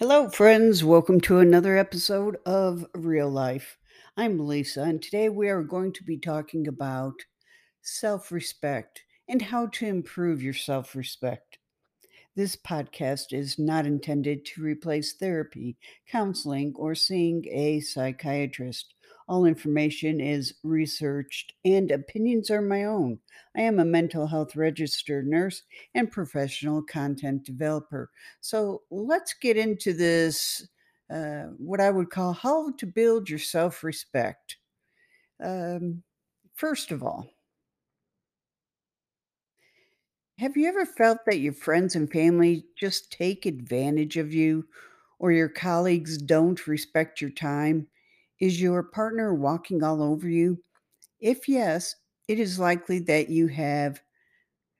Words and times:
Hello, 0.00 0.30
friends. 0.30 0.82
Welcome 0.82 1.20
to 1.20 1.40
another 1.40 1.76
episode 1.76 2.38
of 2.46 2.86
Real 2.94 3.28
Life. 3.28 3.76
I'm 4.16 4.38
Lisa, 4.46 4.80
and 4.80 5.02
today 5.02 5.28
we 5.28 5.50
are 5.50 5.62
going 5.62 5.92
to 5.92 6.02
be 6.02 6.16
talking 6.16 6.66
about 6.66 7.12
self 7.82 8.32
respect 8.32 9.02
and 9.28 9.42
how 9.42 9.66
to 9.66 9.84
improve 9.84 10.42
your 10.42 10.54
self 10.54 10.96
respect. 10.96 11.58
This 12.34 12.56
podcast 12.56 13.34
is 13.34 13.58
not 13.58 13.84
intended 13.84 14.46
to 14.46 14.62
replace 14.62 15.12
therapy, 15.12 15.76
counseling, 16.10 16.72
or 16.76 16.94
seeing 16.94 17.44
a 17.50 17.80
psychiatrist. 17.80 18.94
All 19.30 19.44
information 19.44 20.20
is 20.20 20.54
researched 20.64 21.52
and 21.64 21.92
opinions 21.92 22.50
are 22.50 22.60
my 22.60 22.82
own. 22.82 23.20
I 23.56 23.60
am 23.60 23.78
a 23.78 23.84
mental 23.84 24.26
health 24.26 24.56
registered 24.56 25.28
nurse 25.28 25.62
and 25.94 26.10
professional 26.10 26.82
content 26.82 27.44
developer. 27.44 28.10
So 28.40 28.82
let's 28.90 29.32
get 29.34 29.56
into 29.56 29.92
this 29.92 30.66
uh, 31.08 31.44
what 31.58 31.80
I 31.80 31.90
would 31.92 32.10
call 32.10 32.32
how 32.32 32.72
to 32.72 32.86
build 32.86 33.30
your 33.30 33.38
self 33.38 33.84
respect. 33.84 34.56
Um, 35.40 36.02
first 36.56 36.90
of 36.90 37.04
all, 37.04 37.28
have 40.38 40.56
you 40.56 40.66
ever 40.66 40.84
felt 40.84 41.18
that 41.26 41.38
your 41.38 41.52
friends 41.52 41.94
and 41.94 42.10
family 42.10 42.64
just 42.76 43.12
take 43.12 43.46
advantage 43.46 44.16
of 44.16 44.34
you 44.34 44.66
or 45.20 45.30
your 45.30 45.48
colleagues 45.48 46.18
don't 46.18 46.66
respect 46.66 47.20
your 47.20 47.30
time? 47.30 47.86
Is 48.40 48.60
your 48.60 48.82
partner 48.82 49.34
walking 49.34 49.82
all 49.82 50.02
over 50.02 50.28
you? 50.28 50.62
If 51.20 51.48
yes, 51.48 51.96
it 52.28 52.40
is 52.40 52.58
likely 52.58 52.98
that 53.00 53.30
you 53.30 53.48
have 53.48 54.02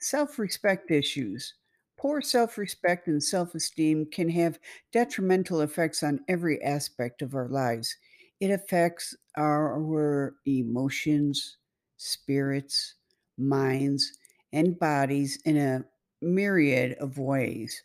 self 0.01 0.39
respect 0.39 0.91
issues. 0.91 1.55
Poor 1.97 2.21
self 2.23 2.59
respect 2.59 3.07
and 3.09 3.23
self 3.23 3.55
esteem 3.55 4.07
can 4.07 4.29
have 4.31 4.59
detrimental 4.93 5.61
effects 5.61 6.03
on 6.03 6.25
every 6.29 6.63
aspect 6.63 7.23
of 7.23 7.35
our 7.35 7.49
lives. 7.49 7.97
It 8.41 8.51
affects 8.51 9.17
our 9.37 10.35
emotions, 10.47 11.59
spirits, 11.99 12.95
minds, 13.39 14.19
and 14.53 14.79
bodies 14.79 15.41
in 15.45 15.57
a 15.57 15.85
myriad 16.23 16.95
of 16.99 17.19
ways. 17.19 17.83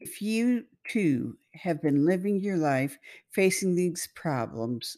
If 0.00 0.22
you 0.22 0.66
too 0.88 1.38
have 1.54 1.82
been 1.82 2.04
living 2.06 2.40
your 2.40 2.56
life 2.56 2.98
facing 3.30 3.74
these 3.74 4.06
problems, 4.08 4.96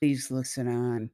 please 0.00 0.30
listen 0.30 0.68
on. 0.68 1.10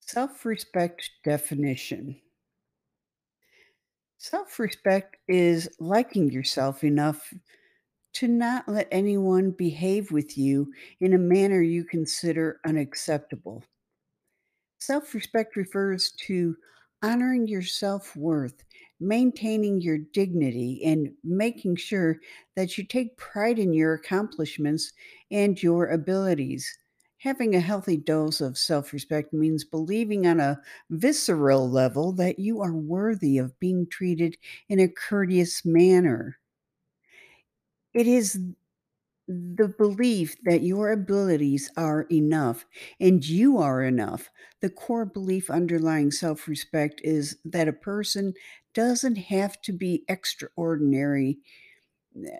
Self 0.00 0.46
respect 0.46 1.10
definition 1.22 2.22
self 4.18 4.58
respect 4.58 5.16
is 5.28 5.68
liking 5.80 6.30
yourself 6.30 6.84
enough 6.84 7.32
to 8.16 8.28
not 8.28 8.66
let 8.66 8.88
anyone 8.90 9.50
behave 9.50 10.10
with 10.10 10.38
you 10.38 10.72
in 11.00 11.12
a 11.12 11.18
manner 11.18 11.60
you 11.60 11.84
consider 11.84 12.60
unacceptable. 12.64 13.62
Self 14.78 15.12
respect 15.12 15.54
refers 15.54 16.12
to 16.12 16.56
honoring 17.02 17.46
your 17.46 17.60
self 17.60 18.16
worth, 18.16 18.64
maintaining 19.00 19.82
your 19.82 19.98
dignity, 19.98 20.82
and 20.82 21.14
making 21.24 21.76
sure 21.76 22.18
that 22.54 22.78
you 22.78 22.84
take 22.84 23.18
pride 23.18 23.58
in 23.58 23.74
your 23.74 23.92
accomplishments 23.92 24.94
and 25.30 25.62
your 25.62 25.86
abilities. 25.86 26.78
Having 27.18 27.54
a 27.54 27.60
healthy 27.60 27.98
dose 27.98 28.40
of 28.40 28.56
self 28.56 28.94
respect 28.94 29.34
means 29.34 29.62
believing 29.62 30.26
on 30.26 30.40
a 30.40 30.58
visceral 30.88 31.68
level 31.68 32.12
that 32.12 32.38
you 32.38 32.62
are 32.62 32.72
worthy 32.72 33.36
of 33.36 33.60
being 33.60 33.86
treated 33.86 34.38
in 34.70 34.80
a 34.80 34.88
courteous 34.88 35.66
manner. 35.66 36.38
It 37.96 38.06
is 38.06 38.38
the 39.28 39.68
belief 39.68 40.36
that 40.44 40.62
your 40.62 40.92
abilities 40.92 41.70
are 41.76 42.02
enough 42.12 42.66
and 43.00 43.26
you 43.26 43.58
are 43.58 43.82
enough. 43.82 44.30
The 44.60 44.70
core 44.70 45.06
belief 45.06 45.50
underlying 45.50 46.12
self 46.12 46.48
respect 46.48 47.00
is 47.04 47.38
that 47.44 47.68
a 47.68 47.72
person 47.72 48.34
doesn't 48.74 49.16
have 49.16 49.60
to 49.62 49.72
be 49.72 50.04
extraordinary 50.08 51.38
eh, 52.26 52.38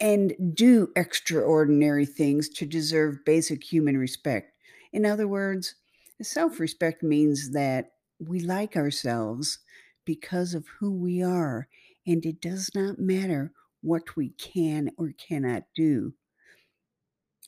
and 0.00 0.34
do 0.54 0.90
extraordinary 0.96 2.06
things 2.06 2.48
to 2.48 2.66
deserve 2.66 3.24
basic 3.24 3.62
human 3.72 3.96
respect. 3.96 4.52
In 4.92 5.04
other 5.06 5.28
words, 5.28 5.74
self 6.20 6.58
respect 6.58 7.02
means 7.02 7.50
that 7.52 7.92
we 8.18 8.40
like 8.40 8.76
ourselves 8.76 9.58
because 10.04 10.54
of 10.54 10.66
who 10.80 10.90
we 10.92 11.22
are, 11.22 11.68
and 12.06 12.24
it 12.26 12.40
does 12.40 12.70
not 12.74 12.98
matter 12.98 13.52
what 13.82 14.16
we 14.16 14.30
can 14.30 14.90
or 14.96 15.12
cannot 15.18 15.64
do. 15.74 16.14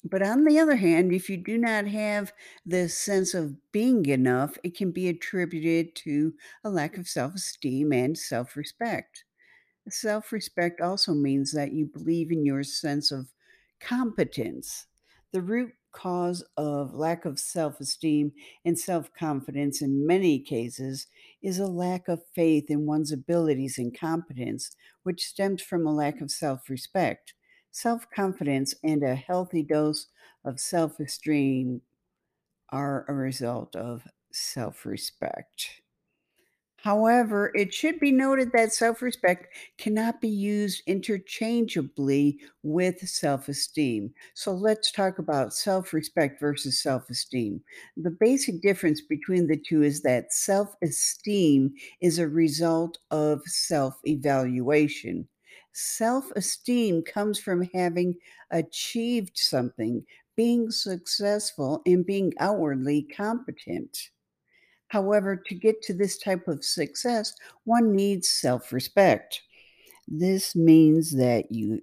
But 0.04 0.22
on 0.22 0.44
the 0.44 0.58
other 0.58 0.76
hand, 0.76 1.12
if 1.12 1.30
you 1.30 1.38
do 1.38 1.56
not 1.56 1.86
have 1.86 2.32
this 2.66 2.96
sense 2.96 3.32
of 3.32 3.56
being 3.72 4.04
enough, 4.06 4.58
it 4.62 4.76
can 4.76 4.90
be 4.90 5.08
attributed 5.08 5.96
to 5.96 6.34
a 6.62 6.68
lack 6.68 6.98
of 6.98 7.08
self 7.08 7.34
esteem 7.34 7.92
and 7.92 8.16
self 8.16 8.54
respect. 8.54 9.24
Self 9.88 10.30
respect 10.32 10.80
also 10.82 11.14
means 11.14 11.52
that 11.52 11.72
you 11.72 11.86
believe 11.86 12.30
in 12.30 12.44
your 12.44 12.62
sense 12.62 13.10
of 13.10 13.32
competence. 13.80 14.86
The 15.32 15.40
root 15.42 15.72
cause 15.94 16.44
of 16.56 16.92
lack 16.94 17.24
of 17.24 17.38
self 17.38 17.80
esteem 17.80 18.32
and 18.64 18.78
self 18.78 19.12
confidence 19.14 19.80
in 19.80 20.06
many 20.06 20.38
cases 20.38 21.06
is 21.42 21.58
a 21.58 21.66
lack 21.66 22.08
of 22.08 22.26
faith 22.34 22.70
in 22.70 22.86
one's 22.86 23.12
abilities 23.12 23.78
and 23.78 23.98
competence, 23.98 24.76
which 25.04 25.26
stems 25.26 25.62
from 25.62 25.86
a 25.86 25.94
lack 25.94 26.20
of 26.20 26.30
self 26.30 26.68
respect. 26.68 27.34
Self 27.70 28.10
confidence 28.10 28.74
and 28.84 29.02
a 29.02 29.14
healthy 29.14 29.62
dose 29.62 30.08
of 30.44 30.60
self 30.60 31.00
esteem 31.00 31.82
are 32.70 33.04
a 33.08 33.14
result 33.14 33.74
of 33.76 34.06
self 34.32 34.84
respect. 34.84 35.80
However, 36.84 37.50
it 37.54 37.74
should 37.74 37.98
be 37.98 38.12
noted 38.12 38.52
that 38.52 38.72
self 38.72 39.02
respect 39.02 39.48
cannot 39.76 40.20
be 40.20 40.28
used 40.28 40.82
interchangeably 40.86 42.38
with 42.62 43.08
self 43.08 43.48
esteem. 43.48 44.14
So 44.34 44.52
let's 44.52 44.92
talk 44.92 45.18
about 45.18 45.52
self 45.52 45.92
respect 45.92 46.38
versus 46.38 46.80
self 46.80 47.10
esteem. 47.10 47.64
The 47.96 48.10
basic 48.12 48.60
difference 48.62 49.00
between 49.00 49.48
the 49.48 49.56
two 49.56 49.82
is 49.82 50.02
that 50.02 50.32
self 50.32 50.76
esteem 50.80 51.74
is 52.00 52.20
a 52.20 52.28
result 52.28 52.98
of 53.10 53.42
self 53.46 53.98
evaluation. 54.06 55.28
Self 55.72 56.30
esteem 56.36 57.02
comes 57.02 57.40
from 57.40 57.62
having 57.74 58.14
achieved 58.50 59.36
something, 59.38 60.04
being 60.36 60.70
successful, 60.70 61.82
and 61.84 62.06
being 62.06 62.32
outwardly 62.38 63.02
competent. 63.02 64.10
However, 64.88 65.36
to 65.36 65.54
get 65.54 65.82
to 65.82 65.94
this 65.94 66.18
type 66.18 66.48
of 66.48 66.64
success, 66.64 67.34
one 67.64 67.94
needs 67.94 68.28
self 68.28 68.72
respect. 68.72 69.42
This 70.08 70.54
means 70.56 71.12
that 71.16 71.50
you 71.52 71.82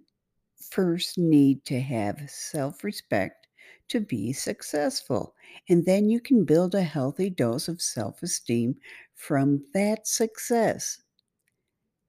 first 0.72 1.18
need 1.18 1.66
to 1.66 1.82
have 1.82 2.30
self 2.30 2.84
respect 2.84 3.48
to 3.90 4.00
be 4.00 4.32
successful, 4.34 5.36
and 5.68 5.86
then 5.86 6.10
you 6.10 6.22
can 6.22 6.46
build 6.46 6.74
a 6.74 6.82
healthy 6.84 7.30
dose 7.30 7.68
of 7.68 7.82
self 7.82 8.24
esteem 8.24 8.78
from 9.16 9.66
that 9.74 10.08
success. 10.08 11.02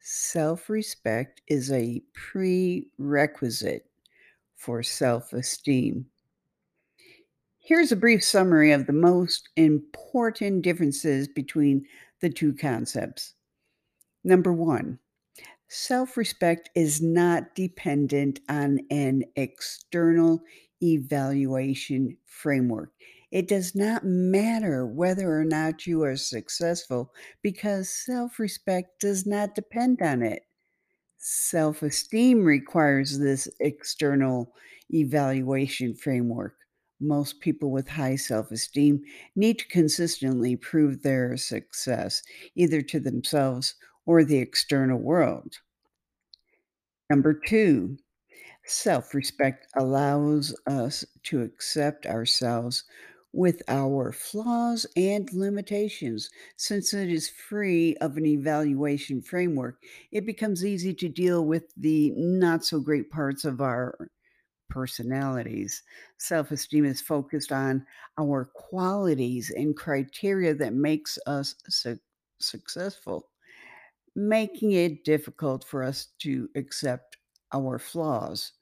Self 0.04 0.68
respect 0.68 1.42
is 1.48 1.72
a 1.72 2.02
prerequisite 2.12 3.90
for 4.54 4.82
self 4.82 5.32
esteem. 5.32 6.11
Here's 7.64 7.90
a 7.92 7.96
brief 7.96 8.22
summary 8.22 8.72
of 8.72 8.86
the 8.86 8.92
most 8.92 9.48
important 9.56 10.60
differences 10.62 11.28
between 11.28 11.86
the 12.20 12.28
two 12.28 12.52
concepts. 12.54 13.34
Number 14.24 14.52
one, 14.52 14.98
self 15.68 16.16
respect 16.16 16.70
is 16.74 17.02
not 17.02 17.54
dependent 17.54 18.40
on 18.48 18.80
an 18.90 19.24
external 19.36 20.42
evaluation 20.82 22.18
framework. 22.26 22.92
It 23.30 23.48
does 23.48 23.74
not 23.74 24.04
matter 24.04 24.86
whether 24.86 25.38
or 25.38 25.44
not 25.44 25.86
you 25.86 26.02
are 26.04 26.16
successful 26.16 27.14
because 27.42 27.88
self 27.90 28.38
respect 28.38 29.00
does 29.00 29.26
not 29.26 29.54
depend 29.54 30.02
on 30.02 30.22
it. 30.22 30.44
Self 31.18 31.82
esteem 31.82 32.44
requires 32.44 33.18
this 33.18 33.48
external 33.60 34.54
evaluation 34.92 35.94
framework. 35.94 36.56
Most 37.02 37.40
people 37.40 37.72
with 37.72 37.88
high 37.88 38.14
self 38.16 38.52
esteem 38.52 39.02
need 39.34 39.58
to 39.58 39.68
consistently 39.68 40.54
prove 40.54 41.02
their 41.02 41.36
success, 41.36 42.22
either 42.54 42.80
to 42.82 43.00
themselves 43.00 43.74
or 44.06 44.22
the 44.24 44.38
external 44.38 44.98
world. 44.98 45.58
Number 47.10 47.34
two, 47.34 47.98
self 48.64 49.14
respect 49.14 49.66
allows 49.76 50.54
us 50.66 51.04
to 51.24 51.42
accept 51.42 52.06
ourselves 52.06 52.84
with 53.32 53.62
our 53.66 54.12
flaws 54.12 54.86
and 54.96 55.28
limitations. 55.32 56.30
Since 56.56 56.94
it 56.94 57.10
is 57.10 57.28
free 57.28 57.96
of 57.96 58.16
an 58.16 58.26
evaluation 58.26 59.22
framework, 59.22 59.82
it 60.12 60.24
becomes 60.24 60.64
easy 60.64 60.94
to 60.94 61.08
deal 61.08 61.44
with 61.44 61.72
the 61.76 62.12
not 62.16 62.64
so 62.64 62.78
great 62.78 63.10
parts 63.10 63.44
of 63.44 63.60
our 63.60 64.08
personalities. 64.72 65.82
Self 66.18 66.50
esteem 66.50 66.84
is 66.86 67.00
focused 67.02 67.52
on 67.52 67.86
our 68.18 68.46
qualities 68.54 69.50
and 69.50 69.76
criteria 69.76 70.54
that 70.54 70.72
makes 70.74 71.18
us 71.26 71.54
su- 71.68 72.00
successful, 72.40 73.28
making 74.16 74.72
it 74.72 75.04
difficult 75.04 75.64
for 75.64 75.82
us 75.84 76.06
to 76.20 76.50
accept 76.56 77.18
our 77.52 77.78
flaws. 77.78 78.52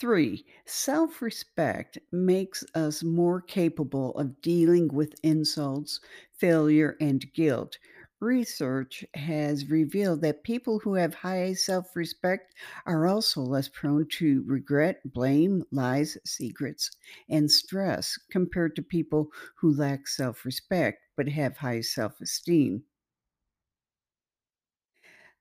Three, 0.00 0.46
self 0.64 1.20
respect 1.20 1.98
makes 2.10 2.64
us 2.74 3.02
more 3.04 3.40
capable 3.42 4.12
of 4.18 4.40
dealing 4.40 4.88
with 4.88 5.14
insults, 5.22 6.00
failure, 6.32 6.96
and 7.00 7.30
guilt. 7.34 7.78
Research 8.20 9.04
has 9.14 9.68
revealed 9.68 10.20
that 10.20 10.44
people 10.44 10.78
who 10.78 10.94
have 10.94 11.14
high 11.14 11.52
self 11.54 11.96
respect 11.96 12.54
are 12.86 13.08
also 13.08 13.40
less 13.42 13.66
prone 13.68 14.06
to 14.10 14.44
regret, 14.44 15.00
blame, 15.12 15.64
lies, 15.72 16.16
secrets, 16.24 16.92
and 17.28 17.50
stress 17.50 18.16
compared 18.30 18.76
to 18.76 18.82
people 18.82 19.32
who 19.56 19.74
lack 19.74 20.06
self 20.06 20.44
respect 20.44 21.02
but 21.16 21.26
have 21.30 21.56
high 21.56 21.80
self 21.80 22.20
esteem. 22.20 22.84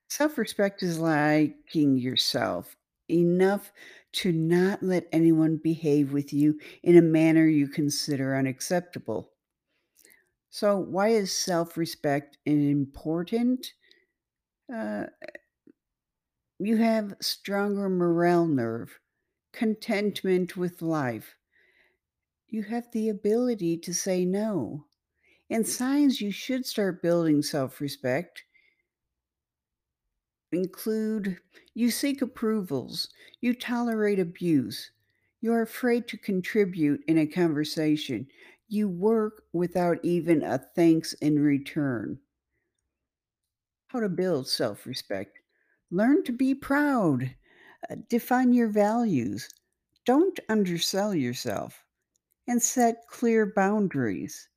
Self 0.10 0.38
respect 0.38 0.84
is 0.84 1.00
liking 1.00 1.98
yourself 1.98 2.76
enough 3.10 3.72
to 4.14 4.34
not 4.34 4.84
let 4.84 5.08
anyone 5.14 5.56
behave 5.58 6.12
with 6.12 6.34
you 6.34 6.60
in 6.84 6.98
a 6.98 7.02
manner 7.02 7.48
you 7.48 7.70
consider 7.70 8.36
unacceptable. 8.36 9.32
So, 10.58 10.76
why 10.76 11.10
is 11.10 11.32
self 11.32 11.78
respect 11.78 12.40
important? 12.44 13.74
Uh, 14.74 15.04
you 16.58 16.78
have 16.78 17.14
stronger 17.22 17.88
morale 17.90 18.48
nerve, 18.48 19.00
contentment 19.54 20.58
with 20.58 20.82
life. 20.82 21.36
You 22.48 22.64
have 22.64 22.92
the 22.92 23.08
ability 23.08 23.78
to 23.78 23.94
say 23.94 24.26
no. 24.26 24.88
And 25.48 25.68
signs 25.68 26.22
you 26.22 26.32
should 26.32 26.66
start 26.66 27.04
building 27.04 27.44
self 27.44 27.80
respect 27.80 28.44
include 30.52 31.38
you 31.76 31.92
seek 31.92 32.24
approvals, 32.24 33.10
you 33.42 33.54
tolerate 33.54 34.18
abuse, 34.18 34.90
you're 35.40 35.62
afraid 35.62 36.08
to 36.08 36.18
contribute 36.18 37.04
in 37.08 37.20
a 37.20 37.28
conversation, 37.28 38.28
you 38.68 38.90
work 38.90 39.44
without 39.54 40.00
even 40.04 40.44
a 40.44 40.58
thanks 40.58 41.14
in 41.14 41.40
return. 41.40 42.20
How 43.88 44.00
to 44.00 44.08
build 44.10 44.48
self 44.48 44.86
respect. 44.86 45.40
Learn 45.90 46.24
to 46.26 46.32
be 46.32 46.54
proud. 46.56 47.36
Uh, 47.90 47.96
define 48.08 48.54
your 48.54 48.68
values. 48.70 49.50
Don't 50.06 50.40
undersell 50.48 51.14
yourself 51.16 51.84
and 52.48 52.62
set 52.62 53.08
clear 53.08 53.46
boundaries. 53.46 54.50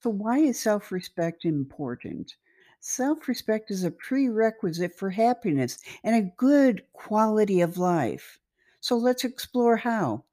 So, 0.00 0.10
why 0.10 0.38
is 0.38 0.60
self 0.60 0.92
respect 0.92 1.44
important? 1.46 2.36
Self 2.80 3.26
respect 3.28 3.70
is 3.70 3.84
a 3.84 3.90
prerequisite 3.90 4.94
for 4.94 5.10
happiness 5.10 5.78
and 6.04 6.14
a 6.14 6.32
good 6.36 6.84
quality 6.92 7.60
of 7.62 7.78
life. 7.78 8.38
So, 8.80 8.96
let's 8.96 9.24
explore 9.24 9.78
how. 9.78 10.24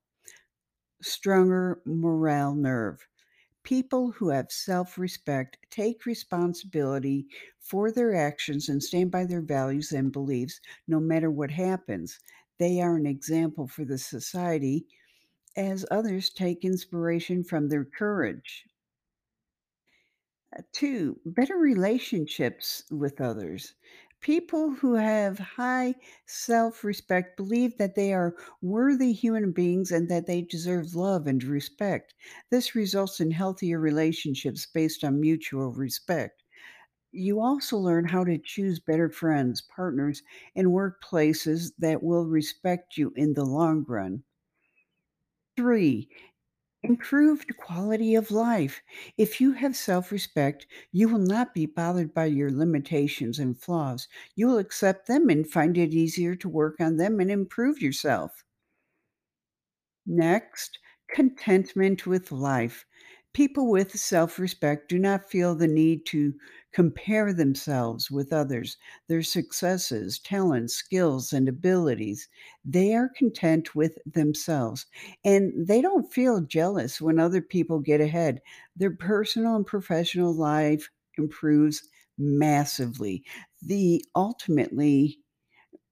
Stronger 1.02 1.82
morale 1.86 2.56
nerve. 2.56 3.06
People 3.64 4.12
who 4.12 4.30
have 4.30 4.52
self 4.52 4.98
respect 4.98 5.58
take 5.70 6.06
responsibility 6.06 7.28
for 7.60 7.92
their 7.92 8.16
actions 8.16 8.70
and 8.70 8.84
stand 8.84 9.12
by 9.12 9.26
their 9.26 9.42
values 9.42 9.92
and 9.92 10.12
beliefs 10.12 10.62
no 10.88 11.00
matter 11.00 11.32
what 11.32 11.52
happens. 11.52 12.20
They 12.60 12.82
are 12.82 12.98
an 12.98 13.06
example 13.06 13.68
for 13.68 13.86
the 13.86 13.98
society 13.98 14.88
as 15.56 15.86
others 15.92 16.30
take 16.30 16.66
inspiration 16.66 17.44
from 17.44 17.70
their 17.70 17.86
courage. 17.86 18.66
Uh, 20.56 20.62
Two, 20.72 21.20
better 21.26 21.58
relationships 21.58 22.84
with 22.92 23.20
others. 23.20 23.74
People 24.22 24.72
who 24.76 24.94
have 24.94 25.40
high 25.40 25.96
self 26.26 26.86
respect 26.86 27.36
believe 27.36 27.78
that 27.78 27.96
they 27.96 28.14
are 28.14 28.34
worthy 28.62 29.12
human 29.12 29.52
beings 29.52 29.92
and 29.92 30.08
that 30.08 30.26
they 30.26 30.42
deserve 30.42 30.96
love 30.96 31.28
and 31.28 31.44
respect. 31.44 32.14
This 32.50 32.76
results 32.76 33.20
in 33.20 33.32
healthier 33.32 33.78
relationships 33.78 34.66
based 34.66 35.04
on 35.04 35.20
mutual 35.20 35.74
respect. 35.74 36.44
You 37.12 37.42
also 37.42 37.78
learn 37.78 38.06
how 38.10 38.24
to 38.26 38.38
choose 38.38 38.80
better 38.80 39.10
friends, 39.10 39.62
partners, 39.62 40.24
and 40.56 40.70
workplaces 40.70 41.74
that 41.80 42.04
will 42.04 42.28
respect 42.28 42.98
you 42.98 43.14
in 43.16 43.34
the 43.34 43.46
long 43.46 43.86
run. 43.88 44.24
Three, 45.56 46.10
Improved 46.84 47.56
quality 47.56 48.16
of 48.16 48.32
life. 48.32 48.82
If 49.18 49.40
you 49.40 49.54
have 49.54 49.78
self 49.78 50.12
respect, 50.12 50.68
you 50.92 51.08
will 51.08 51.18
not 51.20 51.54
be 51.54 51.66
bothered 51.66 52.14
by 52.14 52.26
your 52.26 52.52
limitations 52.52 53.40
and 53.40 53.58
flaws. 53.58 54.10
You 54.36 54.48
will 54.48 54.58
accept 54.58 55.08
them 55.08 55.30
and 55.30 55.50
find 55.50 55.78
it 55.78 55.94
easier 55.94 56.36
to 56.36 56.50
work 56.50 56.82
on 56.82 56.98
them 56.98 57.22
and 57.22 57.32
improve 57.32 57.82
yourself. 57.82 58.44
Next, 60.06 60.78
contentment 61.08 62.06
with 62.06 62.34
life. 62.34 62.86
People 63.32 63.70
with 63.72 63.98
self 63.98 64.38
respect 64.38 64.90
do 64.90 65.00
not 65.00 65.30
feel 65.32 65.56
the 65.56 65.70
need 65.70 66.06
to 66.08 66.34
compare 66.72 67.34
themselves 67.34 68.12
with 68.12 68.32
others, 68.34 68.78
their 69.08 69.24
successes, 69.24 70.20
talents, 70.20 70.74
skills, 70.76 71.34
and 71.34 71.48
abilities. 71.50 72.28
They 72.66 72.94
are 72.96 73.10
content 73.10 73.76
with 73.76 73.98
themselves 74.06 74.86
and 75.26 75.68
they 75.68 75.82
don't 75.82 76.12
feel 76.12 76.42
jealous 76.42 77.02
when 77.02 77.20
other 77.20 77.42
people 77.42 77.80
get 77.80 78.02
ahead. 78.02 78.42
Their 78.76 78.96
personal 78.96 79.56
and 79.56 79.66
professional 79.66 80.34
life 80.34 80.90
improves 81.18 81.88
massively. 82.18 83.24
The 83.62 84.04
ultimately 84.16 85.20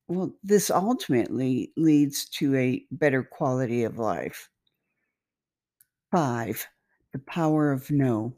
well, 0.08 0.34
this 0.44 0.70
ultimately 0.70 1.72
leads 1.78 2.26
to 2.30 2.56
a 2.56 2.86
better 2.92 3.24
quality 3.24 3.84
of 3.84 3.98
life. 3.98 4.50
5. 6.12 6.68
The 7.14 7.20
power 7.20 7.72
of 7.72 7.90
no. 7.90 8.36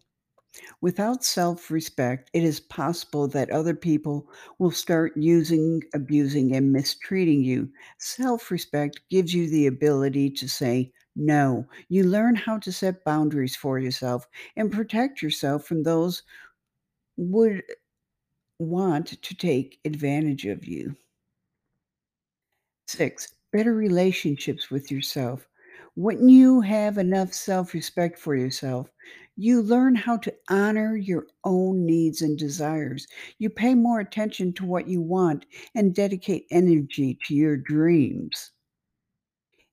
Without 0.82 1.24
self 1.24 1.70
respect, 1.72 2.29
it 2.34 2.44
is 2.44 2.60
possible 2.60 3.27
that 3.27 3.51
other 3.51 3.75
people 3.75 4.27
will 4.58 4.72
start 4.72 5.15
using, 5.15 5.84
abusing, 5.94 6.56
and 6.56 6.74
mistreating 6.74 7.44
you. 7.44 7.72
Self 8.00 8.50
respect 8.51 9.00
gives 9.10 9.34
you 9.34 9.48
the 9.50 9.68
ability 9.68 10.29
to 10.32 10.48
say 10.50 10.91
no. 11.15 11.68
You 11.88 12.03
learn 12.03 12.36
how 12.36 12.58
to 12.60 12.72
set 12.72 13.03
boundaries 13.03 13.56
for 13.56 13.79
yourself 13.79 14.27
and 14.56 14.72
protect 14.72 15.22
yourself 15.22 15.65
from 15.65 15.84
those 15.84 16.24
would 17.18 17.63
want 18.60 19.08
to 19.22 19.36
take 19.36 19.79
advantage 19.86 20.46
of 20.46 20.65
you. 20.65 20.96
6. 22.88 23.34
Better 23.51 23.74
relationships 23.74 24.70
with 24.70 24.91
yourself. 24.91 25.48
When 25.96 26.29
you 26.29 26.62
have 26.62 26.98
enough 26.98 27.34
self 27.34 27.74
respect 27.74 28.20
for 28.20 28.36
yourself, 28.36 28.89
you 29.39 29.62
learn 29.62 29.96
how 29.96 30.17
to 30.17 30.36
honor 30.50 30.98
your 30.98 31.25
own 31.46 31.86
needs 31.86 32.22
and 32.22 32.38
desires. 32.38 33.08
You 33.38 33.50
pay 33.50 33.74
more 33.74 34.01
attention 34.01 34.51
to 34.53 34.65
what 34.65 34.88
you 34.88 35.01
want 35.01 35.46
and 35.74 35.96
dedicate 35.96 36.46
energy 36.51 37.17
to 37.25 37.34
your 37.34 37.55
dreams. 37.55 38.51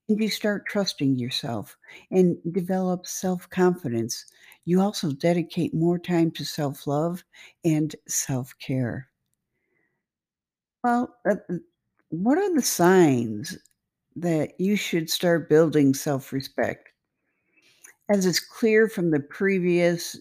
And 0.09 0.21
you 0.23 0.29
start 0.29 0.67
trusting 0.67 1.19
yourself 1.19 1.77
and 2.13 2.37
develop 2.53 3.07
self 3.07 3.51
confidence. 3.51 4.25
You 4.65 4.81
also 4.81 5.11
dedicate 5.11 5.75
more 5.75 5.99
time 5.99 6.31
to 6.33 6.45
self 6.45 6.87
love 6.87 7.25
and 7.65 7.95
self 8.07 8.55
care. 8.61 9.09
Well, 10.85 11.17
uh, 11.29 11.37
uh, 11.51 11.55
what 12.11 12.39
are 12.39 12.55
the 12.55 12.63
signs 12.63 13.59
that 14.17 14.61
you 14.61 14.77
should 14.77 15.11
start 15.11 15.49
building 15.49 15.95
self 15.95 16.33
respect. 16.33 16.89
As 18.09 18.25
is 18.25 18.39
clear 18.39 18.89
from 18.89 19.11
the 19.11 19.21
previous 19.21 20.21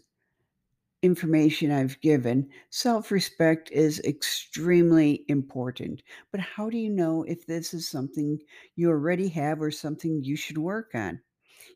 information 1.04 1.72
I've 1.72 2.01
given, 2.01 2.50
self 2.72 3.12
respect 3.12 3.70
is 3.72 4.00
extremely 4.00 5.24
important. 5.27 6.01
But 6.32 6.42
how 6.42 6.70
do 6.70 6.77
you 6.77 6.89
know 6.89 7.24
if 7.24 7.46
this 7.46 7.74
is 7.75 7.88
something 7.88 8.39
you 8.75 8.89
already 8.89 9.27
have 9.30 9.62
or 9.62 9.70
something 9.70 10.24
you 10.24 10.36
should 10.36 10.58
work 10.58 10.96
on? 10.96 11.22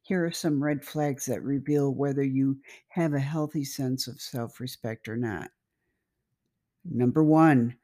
Here 0.02 0.26
are 0.26 0.32
some 0.32 0.64
red 0.64 0.84
flags 0.84 1.26
that 1.28 1.44
reveal 1.44 1.94
whether 1.94 2.24
you 2.24 2.60
have 2.88 3.14
a 3.14 3.20
healthy 3.20 3.64
sense 3.64 4.08
of 4.08 4.20
self 4.20 4.60
respect 4.60 5.08
or 5.08 5.16
not. 5.16 5.52
Number 6.86 7.24
one, 7.24 7.76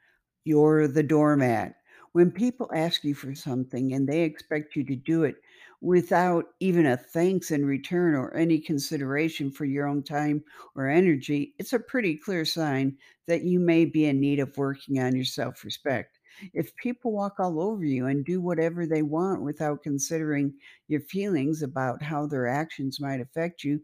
you're 0.45 0.87
the 0.87 1.03
doormat. 1.03 1.75
When 2.13 2.31
people 2.31 2.71
ask 2.73 3.03
you 3.03 3.13
for 3.13 3.35
something 3.35 3.93
and 3.93 4.07
they 4.07 4.23
expect 4.23 4.75
you 4.75 4.83
to 4.85 4.95
do 4.95 5.25
it 5.25 5.35
without 5.85 6.45
even 6.59 6.87
a 6.87 6.97
thanks 6.97 7.51
in 7.51 7.63
return 7.63 8.15
or 8.15 8.33
any 8.33 8.57
consideration 8.57 9.51
for 9.51 9.65
your 9.65 9.87
own 9.87 10.01
time 10.01 10.43
or 10.73 10.89
energy, 10.89 11.53
it's 11.59 11.73
a 11.73 11.79
pretty 11.79 12.17
clear 12.17 12.43
sign 12.43 12.97
that 13.27 13.43
you 13.43 13.59
may 13.59 13.85
be 13.85 14.05
in 14.05 14.19
need 14.19 14.39
of 14.39 14.57
working 14.57 14.99
on 14.99 15.15
your 15.15 15.25
self 15.25 15.63
respect. 15.63 16.17
If 16.55 16.75
people 16.75 17.11
walk 17.11 17.35
all 17.39 17.61
over 17.61 17.85
you 17.85 18.07
and 18.07 18.25
do 18.25 18.41
whatever 18.41 18.87
they 18.87 19.03
want 19.03 19.43
without 19.43 19.83
considering 19.83 20.55
your 20.87 21.01
feelings 21.01 21.61
about 21.61 22.01
how 22.01 22.25
their 22.25 22.47
actions 22.47 22.99
might 22.99 23.21
affect 23.21 23.63
you, 23.63 23.79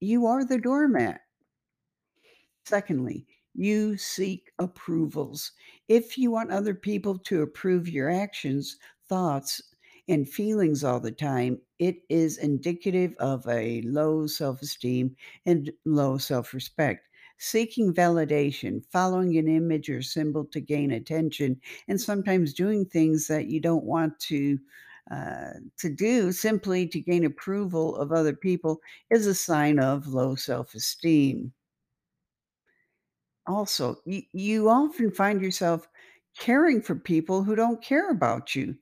you 0.00 0.26
are 0.26 0.44
the 0.44 0.58
doormat. 0.58 1.20
Secondly, 2.64 3.24
you 3.54 3.96
seek 3.96 4.50
approvals. 4.58 5.52
If 5.86 6.18
you 6.18 6.32
want 6.32 6.50
other 6.50 6.74
people 6.74 7.16
to 7.20 7.42
approve 7.42 7.88
your 7.88 8.10
actions, 8.10 8.76
thoughts, 9.08 9.62
and 10.08 10.28
feelings 10.28 10.82
all 10.84 11.00
the 11.00 11.12
time, 11.12 11.60
it 11.78 12.02
is 12.08 12.38
indicative 12.38 13.14
of 13.18 13.46
a 13.48 13.82
low 13.82 14.26
self 14.26 14.62
esteem 14.62 15.16
and 15.46 15.72
low 15.84 16.18
self 16.18 16.54
respect. 16.54 17.08
Seeking 17.38 17.94
validation, 17.94 18.84
following 18.90 19.36
an 19.38 19.46
image 19.48 19.88
or 19.90 20.02
symbol 20.02 20.44
to 20.46 20.60
gain 20.60 20.90
attention, 20.90 21.60
and 21.86 22.00
sometimes 22.00 22.52
doing 22.54 22.84
things 22.86 23.28
that 23.28 23.46
you 23.46 23.60
don't 23.60 23.84
want 23.84 24.18
to 24.20 24.58
uh, 25.10 25.54
to 25.78 25.88
do 25.94 26.32
simply 26.32 26.86
to 26.86 27.00
gain 27.00 27.24
approval 27.24 27.96
of 27.96 28.12
other 28.12 28.34
people 28.34 28.80
is 29.10 29.26
a 29.26 29.34
sign 29.34 29.78
of 29.78 30.06
low 30.08 30.34
self 30.34 30.74
esteem. 30.74 31.52
Also, 33.46 34.00
you 34.04 34.22
you 34.32 34.68
often 34.68 35.10
find 35.10 35.40
yourself 35.42 35.88
caring 36.38 36.80
for 36.80 36.94
people 36.94 37.42
who 37.42 37.56
don't 37.56 37.82
care 37.82 38.10
about 38.10 38.54
you. 38.54 38.76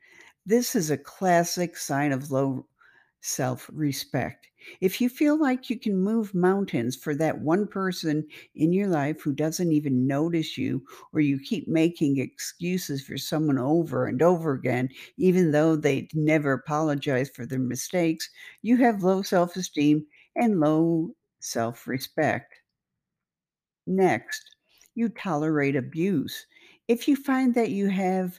This 0.47 0.75
is 0.75 0.91
a 0.91 0.97
classic 0.97 1.77
sign 1.77 2.11
of 2.11 2.31
low 2.31 2.67
self-respect. 3.21 4.47
If 4.81 4.99
you 4.99 5.11
feel 5.11 5.39
like 5.39 5.69
you 5.69 5.79
can 5.79 5.99
move 5.99 6.35
mountains 6.35 6.97
for 6.97 7.15
that 7.17 7.43
one 7.43 7.67
person 7.67 8.27
in 8.55 8.73
your 8.73 8.87
life 8.89 9.21
who 9.21 9.35
doesn't 9.35 9.73
even 9.73 10.07
notice 10.07 10.57
you, 10.57 10.87
or 11.13 11.21
you 11.21 11.39
keep 11.39 11.69
making 11.69 12.17
excuses 12.17 13.05
for 13.05 13.19
someone 13.19 13.59
over 13.59 14.07
and 14.07 14.23
over 14.23 14.53
again, 14.55 14.89
even 15.19 15.51
though 15.51 15.77
they 15.77 16.09
never 16.15 16.53
apologize 16.53 17.29
for 17.29 17.45
their 17.45 17.59
mistakes, 17.59 18.31
you 18.63 18.79
have 18.79 19.03
low 19.03 19.21
self-esteem 19.21 20.07
and 20.35 20.61
low 20.61 21.15
self-respect. 21.41 22.55
Next, 23.89 24.55
you 24.95 25.09
tolerate 25.09 25.75
abuse. 25.75 26.47
If 26.87 27.09
you 27.09 27.17
find 27.17 27.53
that 27.55 27.71
you 27.71 27.89
have 27.89 28.39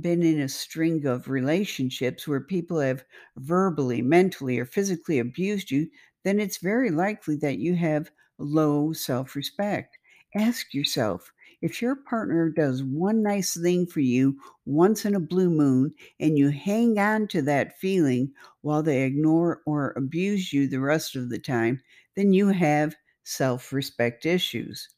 been 0.00 0.22
in 0.22 0.40
a 0.40 0.48
string 0.48 1.06
of 1.06 1.28
relationships 1.28 2.26
where 2.28 2.40
people 2.40 2.80
have 2.80 3.04
verbally, 3.36 4.02
mentally, 4.02 4.58
or 4.58 4.64
physically 4.66 5.18
abused 5.18 5.70
you, 5.70 5.90
then 6.24 6.40
it's 6.40 6.58
very 6.58 6.90
likely 6.90 7.36
that 7.36 7.58
you 7.58 7.74
have 7.76 8.10
low 8.38 8.92
self 8.92 9.34
respect. 9.36 9.98
Ask 10.34 10.74
yourself 10.74 11.32
if 11.60 11.80
your 11.82 11.96
partner 11.96 12.50
does 12.50 12.82
one 12.84 13.22
nice 13.22 13.56
thing 13.56 13.86
for 13.86 14.00
you 14.00 14.38
once 14.66 15.04
in 15.04 15.14
a 15.14 15.20
blue 15.20 15.50
moon 15.50 15.94
and 16.20 16.36
you 16.38 16.50
hang 16.50 16.98
on 16.98 17.26
to 17.28 17.42
that 17.42 17.78
feeling 17.78 18.32
while 18.60 18.82
they 18.82 19.02
ignore 19.04 19.62
or 19.66 19.92
abuse 19.96 20.52
you 20.52 20.68
the 20.68 20.80
rest 20.80 21.16
of 21.16 21.30
the 21.30 21.38
time, 21.38 21.82
then 22.16 22.32
you 22.32 22.48
have 22.48 22.94
self 23.24 23.72
respect 23.72 24.26
issues. 24.26 24.88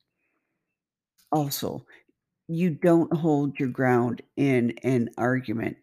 Also, 1.30 1.86
you 2.48 2.70
don't 2.70 3.12
hold 3.12 3.58
your 3.58 3.68
ground 3.68 4.22
in 4.36 4.72
an 4.82 5.10
argument. 5.18 5.76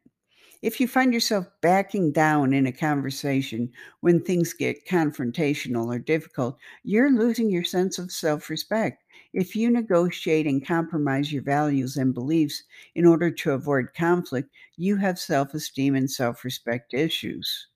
If 0.62 0.80
you 0.80 0.88
find 0.88 1.14
yourself 1.14 1.46
backing 1.62 2.14
down 2.14 2.54
in 2.54 2.66
a 2.66 2.72
conversation 2.72 3.72
when 4.00 4.22
things 4.22 4.54
get 4.54 4.86
confrontational 4.88 5.88
or 5.94 6.00
difficult, 6.00 6.58
you're 6.84 7.12
losing 7.12 7.50
your 7.50 7.66
sense 7.66 8.00
of 8.00 8.12
self 8.12 8.50
respect. 8.50 9.04
If 9.34 9.56
you 9.56 9.70
negotiate 9.70 10.48
and 10.48 10.66
compromise 10.66 11.34
your 11.34 11.44
values 11.44 11.98
and 11.98 12.14
beliefs 12.14 12.64
in 12.96 13.06
order 13.06 13.30
to 13.30 13.52
avoid 13.52 13.94
conflict, 13.94 14.50
you 14.78 14.96
have 14.98 15.20
self 15.20 15.54
esteem 15.54 15.96
and 15.96 16.10
self 16.10 16.44
respect 16.46 16.94
issues. 16.94 17.68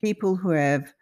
People 0.00 0.36
who 0.36 0.50
have 0.50 0.94